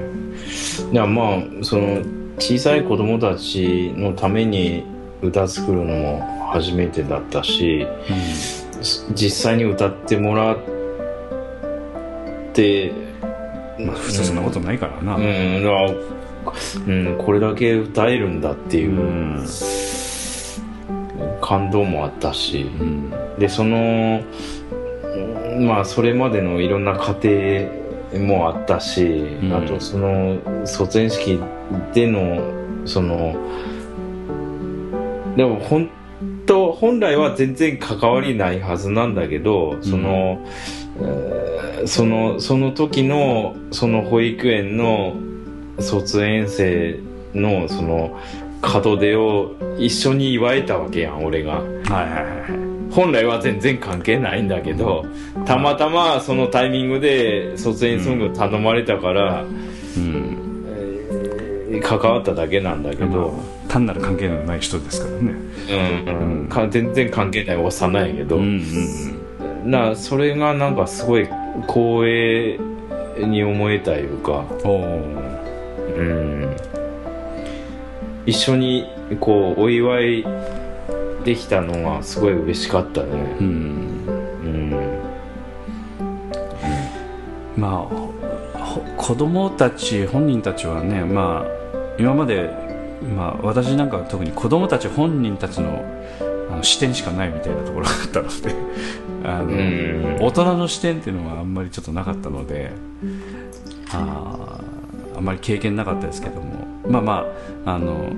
[0.89, 2.01] いやまあその
[2.39, 4.85] 小さい子供たちのために
[5.21, 10.57] 歌作るのも初めてだったし、うん、実際に歌ってもらっ
[12.53, 13.02] て
[13.85, 15.23] まあ、普通そんなことないからな、うん、
[16.87, 19.43] うん、これだけ歌えるんだっていう、
[21.41, 24.23] 感動もあったし、うん、でその
[25.59, 27.29] まあそれまでのいろんな過程
[28.17, 31.39] もあったし、うん、あとその卒園式
[31.93, 32.41] での
[32.85, 33.35] その
[35.35, 35.89] でも本
[36.45, 40.45] 当本来は全然関わりないはずなんだけどその、
[41.85, 45.15] そのその時のその保育園の
[45.79, 46.99] 卒園生
[47.33, 48.19] のその
[48.61, 55.03] 門出を一緒に祝えたわけやん俺が、はいはいはい本来は全然関係ないんだけど、
[55.45, 60.65] たまたまそのタイミングで卒園ソング頼まれたから、うん。
[61.71, 65.33] えー、関わっただけなんだけど、まあ、単なる関係のない人ですからね。
[65.71, 68.61] うん、うん、全然関係ない幼いけど、うんうんうん、
[69.63, 71.27] なそれがなんかすごい
[71.67, 72.59] 光栄
[73.19, 74.67] に思えたいうか、う
[76.01, 76.55] ん、
[78.25, 78.87] 一緒に
[79.19, 80.25] こうお祝い
[81.23, 83.07] できたのがすごい嬉しかったね。
[83.39, 83.47] うん、
[84.43, 84.99] うん。
[87.55, 88.03] まあ
[88.97, 91.63] 子供たち本人たちはねまあ
[91.99, 92.49] 今まで、
[93.15, 95.85] まあ、私なんかは特に子供たち本人たちの
[96.49, 98.55] あの視点しかないみたいなところがあったので
[99.23, 102.71] あの大人の視点っていうのはあんまりちょっとなかったので
[103.91, 104.59] あ
[105.15, 106.73] あんまり経験なかったですけども。
[106.87, 107.25] まあま
[107.65, 108.11] ああの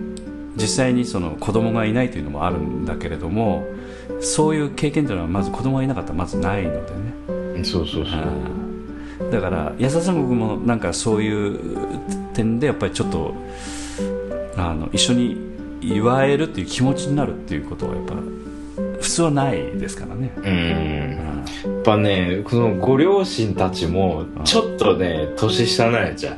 [0.56, 3.66] 実際にその子供がいないというのもあるんだけれども
[4.22, 6.92] そういう経験というのはまず子供がいなかったらまずないので
[7.58, 7.64] ね。
[7.64, 9.32] そうそうそう。
[9.32, 11.60] だから安田三国もなんかそういう
[12.34, 13.34] 点でやっぱりちょっと
[14.58, 15.38] あの一緒に
[15.82, 18.16] 祝えるっていう気持ちになるっていうことはやっぱ
[19.06, 20.34] 普通はないですからね。
[20.36, 26.38] うん、やっぱねこのご両親たちもちょっとね年下なんやじゃ。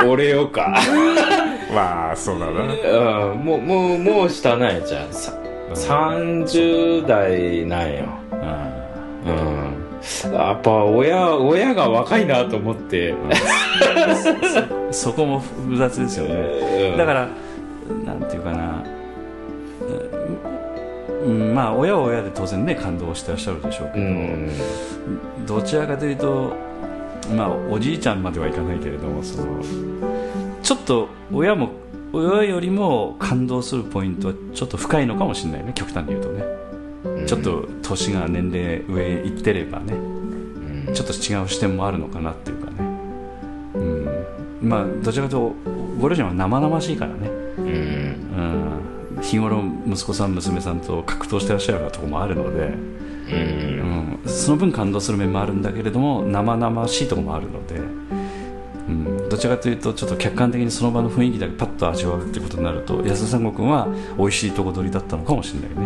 [0.08, 0.78] 俺よか。
[1.74, 5.04] まあそうだな、うん、もうもうもう下なんやじゃ。
[5.04, 5.08] ん。
[5.74, 8.04] 30代なんよ。
[9.26, 10.32] うん。
[10.32, 13.14] やっぱ親親が若いなと思って。
[14.90, 17.28] そこも複雑ですよね、だから
[18.04, 18.82] なんていうかな、
[21.26, 24.50] うん、まあ親は親で当然ね感動してらっしゃるでしょうけど、うん、
[25.46, 26.54] どちらかというと
[27.34, 29.60] まあおじいちゃんまではいかないけれどもその
[30.62, 31.70] ちょっと親も
[32.12, 36.44] 親よりも感動するポイントはちょっと深いのかもしれないね極端に言うとね、
[37.04, 42.76] うん、ちょっと年が年齢上いってればね、うん、ちょっと違う視点もあるのかなっていうかね、
[43.74, 45.54] うん、まあどちらかというと
[46.00, 47.45] ご両親は生々しいからね、うん、
[49.22, 52.74] 日頃息子さん娘さんと格闘してらっしゃるようなところもあるので、
[53.32, 54.18] うん。
[54.26, 57.76] その分感動する面もあるんだけれども生々しいところもあるので、
[58.88, 63.88] うん、どちらかというとちょっと客観的にその場の雰囲気だけパッと味わうっていうことになると安田三国は
[64.18, 65.76] 美味しいとこ取りだったのかもしれないね、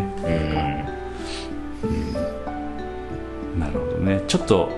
[3.53, 4.23] うん、なるほどね。
[4.27, 4.69] ちょっと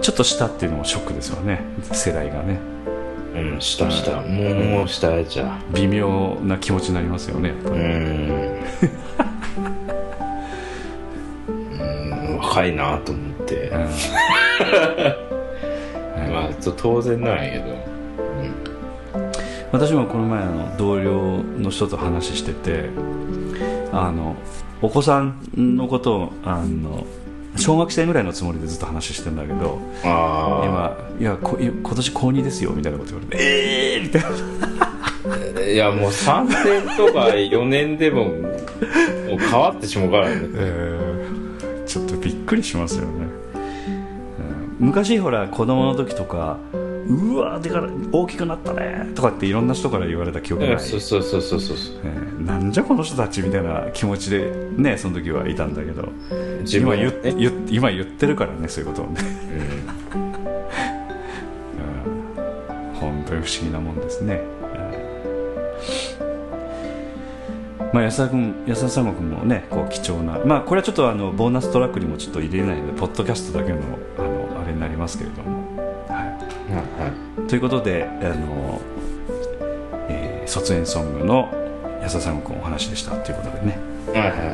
[0.00, 1.64] ちょっとしたっていうのもショックですよね。
[1.92, 2.60] 世代がね
[3.34, 5.58] うん下下もうもう下やじゃ。
[5.72, 7.48] 微妙な気持ちになりますよね。
[7.48, 7.78] やっぱりう
[12.32, 12.38] ん。
[12.38, 13.88] 若いなと思って、うん。
[16.32, 17.76] まあ当然なんやけど、うん、
[19.72, 22.90] 私もこの前あの同僚の人と話してて
[23.92, 24.36] あの
[24.82, 27.06] お子さんのことをあの
[27.56, 33.44] 小学生ぐらいのつもりでずっと話してんだけど今いやこ今年高2ですよみたいなこと言われて。
[33.44, 43.44] ええー、みたいないやもう3年とか4年でももう変わってしまうからね、 えー、ちょっとびっくりしますよね。
[44.78, 46.76] 昔ほら子供の時とかう
[47.36, 49.10] わでから大きくなったね。
[49.14, 56.08] とかっていろんな人から言われた記憶がそうそうそうそうそう、えー、なんじゃこの人たちみたいな気持ちでねその時はいたんだけど。
[56.64, 56.96] 自分は。
[56.96, 57.34] 言,、ね、
[57.70, 59.20] 今言ってるからねそういうことをね、
[60.14, 60.18] う
[61.78, 64.40] ん、本当に不思議なもんですね、
[67.92, 73.78] まあ、安田君安田三国もねこう貴重な、まあ、これはちょっとあのボーナストラックにもちょっと入れないのでポッドキャストだけの
[74.18, 75.63] あのあれになりますけれども。
[76.68, 78.80] はいはい、ということで、あの
[80.08, 81.52] えー、卒園ソングの
[82.02, 83.78] 安田さんのお話でしたということでね。
[84.12, 84.52] はいは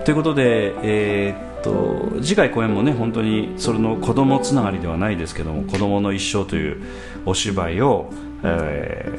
[0.00, 6.82] い、ということで、えー、っと次回公演もね本当にそれの子供つながりではないですけども「子供の一生」という
[7.24, 8.10] お芝居を、
[8.42, 9.18] え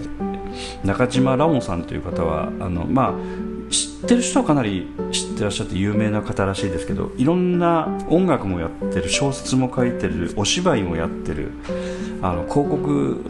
[0.83, 11.51] ー、中島ラオンさんという方はあの、まあ、知ってる人はかなり知ってらっしゃって有名な方らしいですけどいろんな音楽もやってる小説も書いてるお芝居もやってる
[12.23, 13.21] あの広告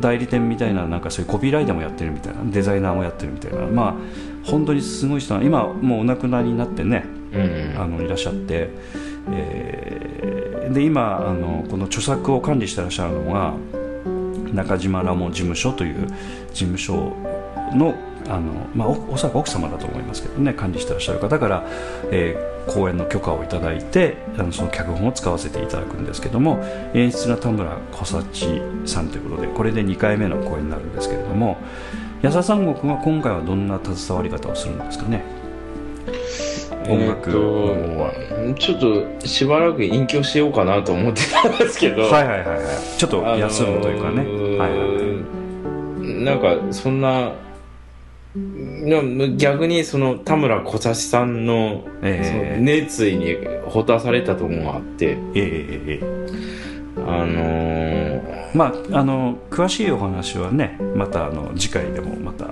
[0.00, 3.94] 代理店みたいななんかそういうコピーライターもやってるみたいなデザイナーもやってるみたいなまあ
[4.42, 8.70] 本当にすごい人は今もうお亡くなりになってね、うん、あのいらっしゃって、
[9.32, 13.54] えー、で今あのこの著作を管理してらっしゃるのが
[14.54, 16.06] 中島ラモ事務所という
[16.52, 17.14] 事務所
[17.74, 17.94] の
[18.28, 21.64] あの、まあ、おおそらく奥様だと思いますけどね管理してらっしゃる方から、
[22.10, 26.62] えー、公演の許可をいただいてあのその脚本を使わせていただくんですけども
[26.94, 31.58] 演出が田村小幸さんということでこれで2回目の公演になるんですけれども
[32.22, 35.24] 安田三国は今回はどんな携わり方をするんですかね？
[36.88, 38.80] 音楽は、えー、ちょっ
[39.20, 42.98] としばらく隠居しようかなと思ってたんですけどはいはいはいはい。
[42.98, 46.24] ちょっと休むというかね、あのー、はいはい。
[46.24, 47.32] なんかそんな
[49.36, 53.36] 逆にその田村小指さんの,、えー、熱意に
[53.66, 62.50] ほたされたところがあって、えー、あのー、まああの詳しいお話はねまたあの次回でもまた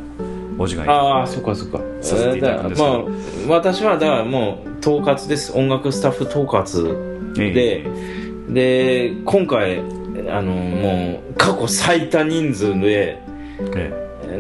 [0.59, 1.79] お時間ああそっかそっか。
[2.03, 3.09] させていただくんですけど、
[3.49, 5.57] まあ、私はだからもう統括です。
[5.57, 8.21] 音楽スタッフ統括で、えー
[8.51, 9.79] で今回
[10.29, 13.23] あのもう過去最多人数で、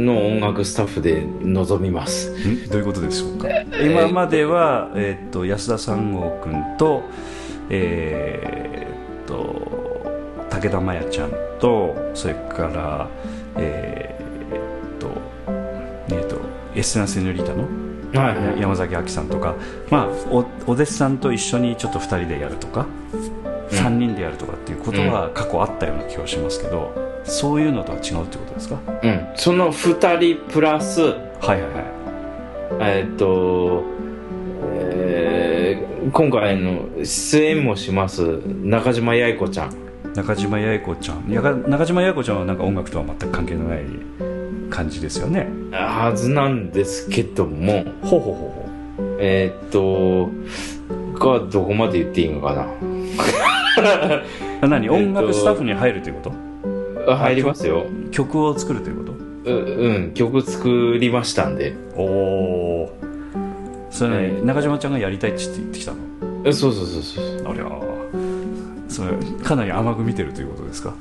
[0.05, 2.32] の音楽スタッフで臨みます。
[2.68, 3.48] どういうことでしょうか、
[3.82, 7.02] 今までは、えー、っと安田三郷君と
[7.70, 13.09] えー、っと武田真弥ちゃんとそれから
[13.56, 15.10] えー、っと
[16.09, 16.40] えー、っと
[16.74, 17.68] エステナ・セニョリータの
[18.12, 19.55] はいはい、山崎亜紀さんとか、
[19.89, 28.78] まあ、おお弟子さんと一緒にちょっと2人でやるとか、うん、3人でやるとかっていうことは過去あったような気がしますけど、うん、そういうのとは違うってことですか？
[29.02, 29.26] うん。
[29.36, 31.84] その2人プラスはいはいはい。
[32.80, 33.84] えー、っと、
[34.62, 39.74] えー、今回の出演もします中島八重子ちゃん。
[40.14, 41.30] 中島八重子ちゃん。
[41.30, 43.84] 中島八重子ちゃんはなんか音楽とは全く関係のない
[44.70, 45.48] 感じですよね。
[45.72, 47.84] はずなんですけども。
[48.02, 48.70] ほうほうほう
[49.20, 50.30] えー、っと
[51.18, 52.66] がどこまで言っていいのかな。
[54.68, 54.88] 何？
[54.90, 56.49] 音楽スタッフに入るということ？
[57.16, 57.87] 入りますよ。
[58.11, 58.45] 曲？
[58.45, 59.12] を作るということ？
[59.12, 60.12] ううん。
[60.15, 61.74] 曲作りましたんで。
[61.97, 62.93] おお
[63.91, 66.53] それ、ね、中島ちゃんがやりたいって言ってきたの？
[66.53, 67.51] そうそうそうそう。
[67.51, 67.66] ありゃ
[68.89, 69.12] それ
[69.45, 70.95] かなり甘く見てるということですか？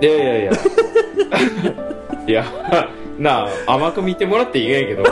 [0.00, 0.52] いやいやいや。
[2.26, 2.44] いや
[3.18, 5.04] なあ甘く見てもらっていいんやけど。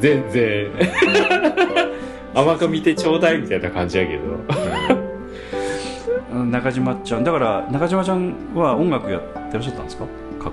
[0.00, 0.70] 全然。
[2.34, 4.22] 甘く見てちょうだいみたいな感じやけど
[6.50, 7.24] 中島ちゃん。
[7.24, 10.06] だから中島ちゃんは音楽やってらっしゃったんですか？
[10.38, 10.52] 過去。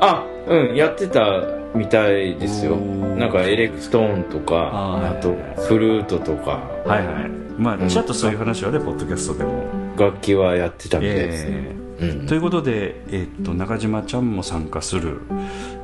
[0.00, 1.42] あうんやってた
[1.74, 2.76] みたいですよ。
[2.76, 5.34] なんかエレクトーンとかあと
[5.68, 6.62] フルートとか。
[6.84, 7.30] はいはい。
[7.56, 9.64] まあちょっとそういう話はね、ポッドキャストでも。
[9.96, 15.20] 楽器はやってたみたいですね、えーということで、えー、っと中島ちゃんも参加する、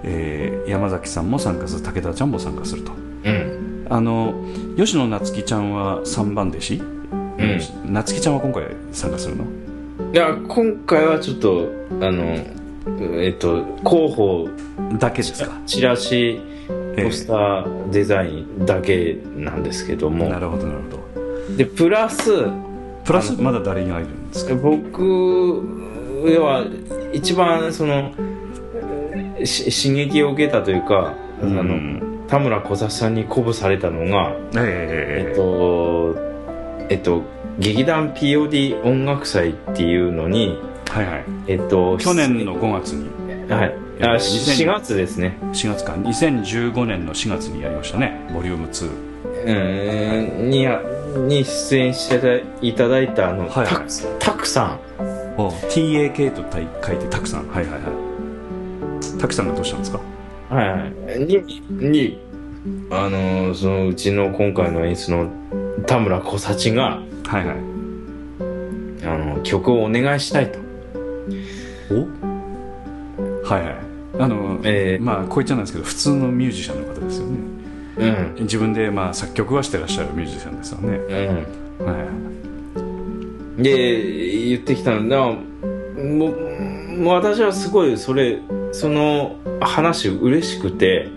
[0.02, 1.82] えー、山崎さんも参加する。
[1.82, 4.34] 武田ちゃんも参加すると、うん、あの
[4.76, 6.82] 吉野夏樹ちゃんは3番弟子、
[7.40, 9.44] うん、夏樹ちゃんは今回参加するの？
[10.12, 11.68] いや今回はちょっと
[12.00, 12.36] あの
[13.20, 14.48] えっと広報
[14.98, 15.58] だけですか？
[15.66, 16.40] チラシ
[16.96, 20.90] ポスターデザインだけなんですけども、えー、なるほどなるほ
[21.48, 21.56] ど。
[21.56, 22.30] でプラス
[23.04, 24.54] プラスまだ誰に入るんですか？
[24.54, 25.02] 僕
[26.26, 26.64] 要は
[27.12, 28.12] 一番その
[29.36, 36.29] 刺激を受けたというか、うん、あの田村小里さんに鼓舞されたのが、えー、えっと
[36.90, 37.22] えっと
[37.58, 40.58] 劇団 POD 音楽祭っていうのに、
[40.88, 41.24] はいはい。
[41.46, 43.08] えっと、去年の5月に。
[43.50, 43.74] はい。
[44.02, 45.38] あ4月ですね。
[45.52, 45.92] 4月か。
[45.92, 48.26] 2015年の4月にやりましたね。
[48.32, 48.90] ボリューム2
[50.40, 50.50] うん。
[50.50, 50.66] に
[51.28, 53.66] に出演していただいたあの、はい、
[54.18, 54.80] たくさん。
[55.36, 57.48] TAK と書いてたくさん。
[57.48, 59.18] はいはいはい。
[59.20, 60.00] たくさんがどうしたんですか？
[60.48, 61.20] はいはい。
[61.20, 62.18] にに
[62.90, 65.30] あのそのうちの今回の演出の
[65.86, 67.56] 田村小幸がはいはい。
[69.04, 70.58] あの曲をお願いしたいと。
[71.90, 72.06] お？
[73.46, 73.76] はいはい。
[74.18, 77.38] あの、えー、まあこう言っちゃなんですけど普通のミュージシャンの方ですよね。
[77.98, 78.06] う
[78.40, 78.42] ん。
[78.42, 80.96] 自分でまあ作曲はしてらっしゃるミュージシャンですよね。
[80.96, 81.86] うん。
[81.86, 81.92] は
[83.58, 83.62] い。
[83.62, 88.38] で言ってきたのだもう私はすごいそれ
[88.72, 91.08] その話嬉しくて。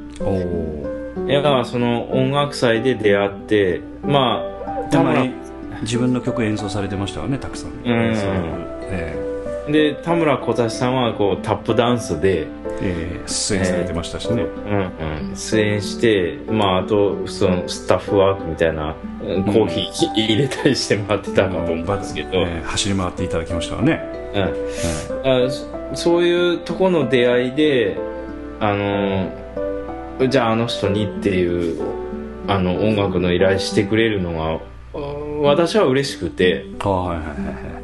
[1.26, 4.53] いやその音楽祭で出会ってまあ
[4.94, 5.34] たまに
[5.82, 7.78] 自分の曲演奏されてましたよねたくさん、うん。
[7.86, 12.48] えー、で田村小指さんはこうタップダンスで、
[12.82, 21.86] えー、出演されてましたしね、うんうん、出演してまああとそのスタッフワークみたいなコーヒー入れたりしてもらってたかと思うん。
[21.86, 24.02] ですけど、えー、走り回っていただきましたね、
[24.34, 24.40] う
[25.28, 25.48] ん。
[25.48, 27.98] あそういうとこの出会いで
[28.60, 29.32] あの
[30.30, 31.82] じゃああの人にっていう
[32.48, 34.73] あの音楽の依頼してくれるのが
[35.42, 36.66] 私は嬉しくて、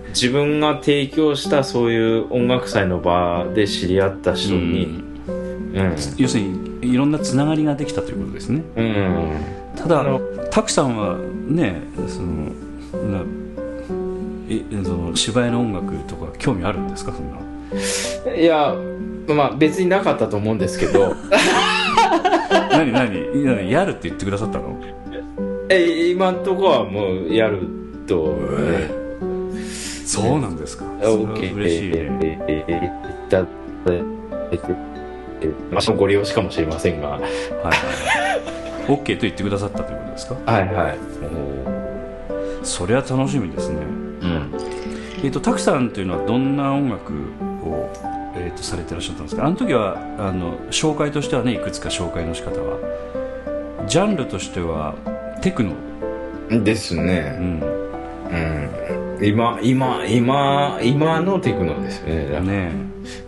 [0.10, 4.86] 自分が提供したそういう音楽祭の場で知り合った人に、
[5.28, 9.40] うん、うん、要するにいろんなつながりができたということですね、うん、
[9.76, 10.06] ただ
[10.52, 12.52] 拓さんはねその
[13.12, 13.24] な
[14.50, 17.12] えその芝居の音楽とか興味あるんですか？
[17.14, 18.36] そんな。
[18.36, 18.76] いや
[19.28, 21.16] まあ別になかったと思うんですけど。
[22.72, 23.46] 何何？
[23.46, 23.72] 何？
[23.72, 24.80] やるって言ってくださったの？
[25.70, 27.68] え今んとこはもうやる
[28.08, 30.86] と、えー、そうなんですか。
[30.86, 32.40] 嬉しいね。
[32.48, 33.46] えー、だ
[35.72, 37.28] まあ、ご利用しかもしれませんが、はいは
[38.90, 40.98] い、OK と言ってくださったということですかはいはい
[42.62, 43.82] おそれは楽しみですねう
[44.28, 44.52] ん
[45.24, 47.14] えっ、ー、と拓さんというのはどんな音楽
[47.64, 47.90] を、
[48.36, 54.96] えーと、されてらっしゃったんですかあの時はあの紹介としてはねいくつか紹介の仕方はジャンルとしては
[55.42, 55.74] テクノ？
[56.64, 57.62] ですね、うん、
[59.18, 59.26] うん。
[59.26, 62.42] 今、今、今、今のテクノですよね。
[62.42, 62.72] ね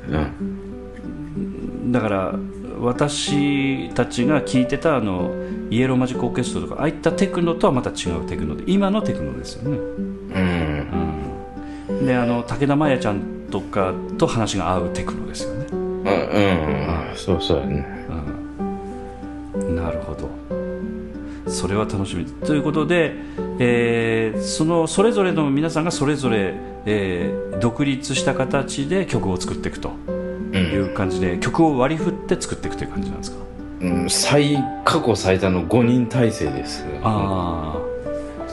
[0.09, 1.91] うん。
[1.91, 2.35] だから
[2.79, 5.31] 私たちが聞いてたあの
[5.69, 9.81] イエローマジックオーケストラとかああいったテクノとはまた違うテクノで今のテクノですよね、う
[10.39, 10.87] ん。
[11.89, 13.21] うん、であの武田真弥ちゃん
[13.51, 16.03] とかと話が合うテクノですよね、うん。
[16.03, 16.07] う
[17.13, 17.15] ん。
[17.15, 17.85] そうそうだね。
[19.53, 20.29] うん、なるほど
[21.51, 23.13] それは楽しみということで、
[23.59, 26.53] えーそのそれぞれの皆さんがそれぞれ、
[26.85, 30.57] えー独立した形で曲を作っていくとう。
[30.57, 33.37] いうん感じで、曲を割り振って作っていくという感じなんですか？
[33.81, 36.83] うん、最、過去最多の5人体制です。
[37.03, 37.81] ああ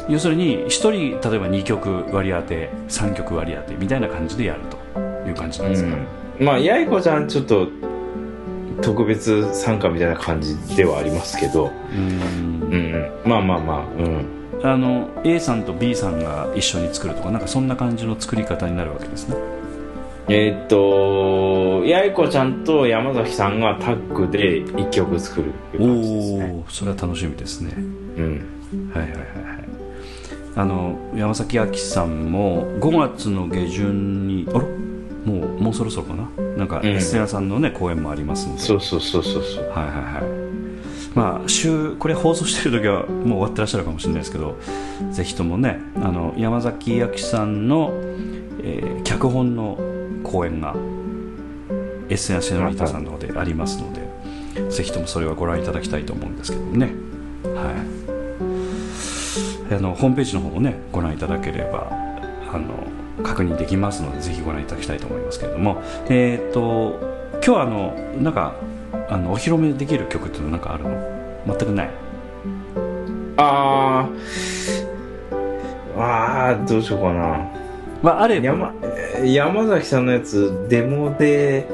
[0.08, 5.96] 要するに1人例えば2曲割り当て3曲割り当てみたいな感じでやるという感じなんですか、
[6.40, 6.46] うん。
[6.46, 7.68] まあ、八重子ちゃんちょっと、
[8.82, 13.10] 特別参加みたいな感じではありますけど、うんうん。
[13.24, 14.24] まあまあまあ、うん。
[14.62, 19.36] あの A さんと B さんが一緒に作るとかなんかそんな感じの作り方になるわけですね
[20.30, 26.52] えーっと、八重子ちゃんと山崎さんがタッグで1曲作るっていう感じですね。
[26.52, 28.90] おおそれは楽しみですねうん。
[28.92, 29.28] はいはいはいはい
[30.56, 34.64] あの山崎亜紀さんも5月の下旬にあら？
[35.28, 36.28] もうもうそろそろかな？
[36.56, 36.86] なんかうん。
[36.86, 38.60] エステラさんのね公演もありますんで。
[38.60, 39.68] そうそうそうそうそう。
[39.68, 40.22] はいはいはい。
[41.14, 44.56] まあ週これ放送してる時はもう終わってらっしゃるかもしれないですけど
[45.10, 47.92] ぜひともねあの山崎亜紀さんの、
[48.62, 49.78] えー脚本の
[50.22, 50.74] 公演が
[52.08, 54.06] エッセンシェノリータさんの方でありますので
[54.70, 56.92] ぜひともそれはご覧いただきたいと思うんですけどね。
[57.44, 57.72] は
[59.70, 59.74] い。
[59.74, 61.88] あのホームページの方もねご覧いただければ
[62.52, 62.86] あの
[63.22, 65.82] 確認できますのでぜひご覧いただきたいと思いますけれども。
[66.08, 66.98] えっ、と
[67.34, 68.54] 今日はあのなんか
[69.08, 70.90] あのお披露目できる曲っていうのはなんかあるの？
[71.46, 71.90] 全くない。
[73.36, 77.46] あー、あー、どうしようかな。
[78.02, 78.46] まああれば。
[78.46, 78.72] 山、
[79.24, 81.66] 山崎さんのやつ、デモで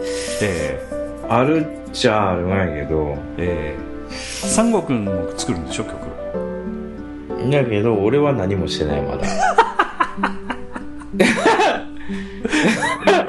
[0.43, 0.81] え
[1.29, 3.77] あるっちゃあるんやけど、ー、え。
[4.09, 4.13] ー、
[4.47, 5.95] 三国君も作るんでしょ曲？
[7.51, 9.27] だけど、俺は何もしてない、まだ。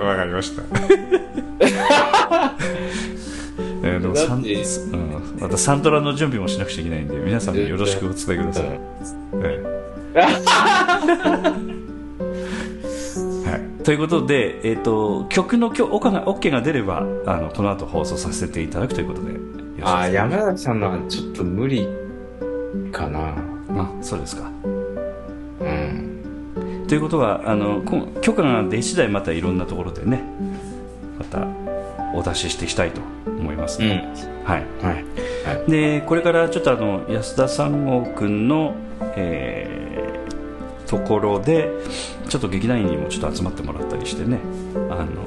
[0.03, 0.63] わかりました。
[3.83, 8.65] えー、でもサン,、うん、またサントラの準備もしなくちゃいけないんで皆さんによろしくお伝えください、
[9.43, 9.63] え
[10.15, 10.21] え。
[13.45, 19.35] はい、ということで、えー、と曲の OK が OK が出ればあのこの後放送させていただくということで
[19.81, 21.87] あー、山崎さんのはちょっと無理
[22.91, 23.35] かな。
[23.77, 24.49] あそうですか。
[25.59, 26.04] うん。
[26.87, 30.23] ということはあのこ許可が出次第またいろんなところでね
[31.17, 31.47] また
[32.13, 33.89] お出ししていきたいと思います、うん。
[33.89, 35.71] はい、はい。
[35.71, 38.75] でこれからちょっとあの安田三郷君の、
[39.15, 39.85] えー
[40.85, 41.69] ところで
[42.29, 44.39] ちょっと劇団員にもちょっと集まってもらったりしてね
[44.89, 45.23] あの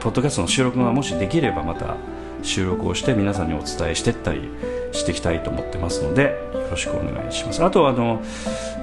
[0.00, 1.96] ポッドキャストの収録がもしできればまた
[2.42, 4.48] 収録をして皆さんにお伝えしていったり
[4.92, 8.22] していきたいと思ってますのでよろしくお願いしますあとはあの、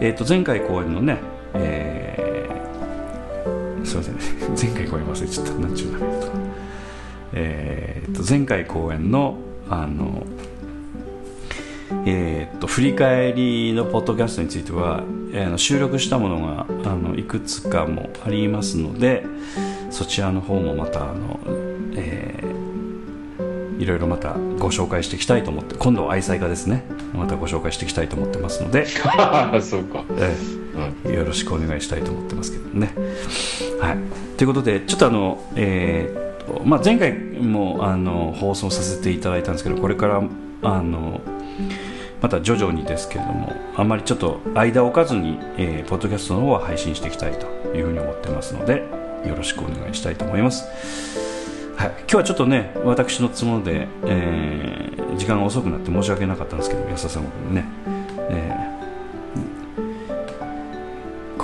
[0.01, 1.19] えー、と前回公演のね、
[1.57, 4.15] えーすいません。
[4.59, 5.53] 前回公演忘れちゃった。
[5.53, 6.27] 何ちゅう名前だ
[7.33, 9.37] えー、と前回公演の
[9.69, 10.23] あの
[12.07, 15.03] えー、と振り返りのポッドキャストについては、
[15.33, 19.25] えー収録したものがあのいくつかもありますので
[19.89, 21.39] そちらの方もまたあの、
[21.95, 22.65] えー
[23.77, 26.85] いろいろまたご紹介していきたいと思って今度は愛妻家ですね。
[27.13, 28.85] またご紹介していきたいと思ってますので、
[29.59, 30.05] そうか。
[30.17, 30.64] えー
[31.05, 32.93] よろしくお願いしたいと思ってますけどね。
[33.79, 33.97] はい、
[34.37, 40.23] ということでちょっとあの、えーとまあ、前回もあの放送させていただいたんですけどこれから
[40.63, 41.21] あの
[42.21, 48.83] また徐々にですけれどもあんまりちょっと間を置かずに、えーポッドキャストの方は配信していきたいというふうに思ってますので
[49.25, 50.65] よろしくお願いしたいと思います。
[51.75, 57.65] はい、今日はちょっとね私の都合で、えー時間が遅くなって申し訳なかったんですけど安田さんもね、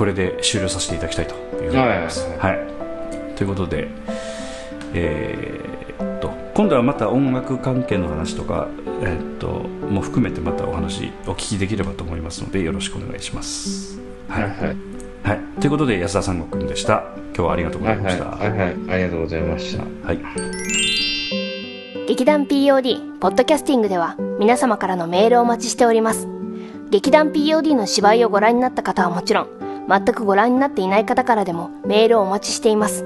[0.01, 2.27] これで終了させていただきたいというふうに思います。
[2.39, 3.87] はいはいということで、
[4.95, 8.67] えーっと今度はまた音楽関係の話とか、
[9.03, 9.47] えーっと
[9.91, 13.99] も含めてまたお話お聞きできればと思いますのでよろしくお願いします。
[14.27, 14.53] はいはい。
[15.21, 17.03] はい、ということで安田三国君でした。
[17.35, 18.15] 今日はありがとうござはいいはい。
[18.15, 18.25] ました。
[18.25, 18.75] はいはい。
[18.89, 19.83] ありがとうございました。
[19.83, 20.19] はい
[22.07, 26.27] 劇団 POD ポッドキャスティングでは皆様からのメールをお待ちしております
[26.89, 33.03] 劇団 POD の芝居をご覧になった方はもちろん全くご覧になっていない方からでもメールをお待ちしています。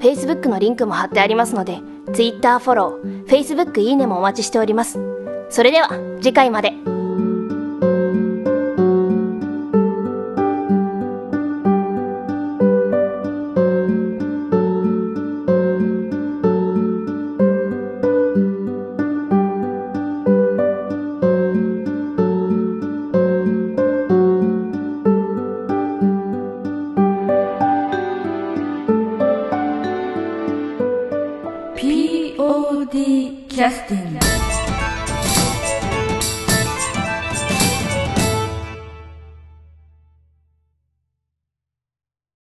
[0.00, 1.80] Facebook のリンクも貼ってありますので、
[2.12, 4.98] Twitter フォロー、Facebook いいねもお待ちしております。
[5.50, 5.88] それでは、
[6.20, 6.97] 次回まで。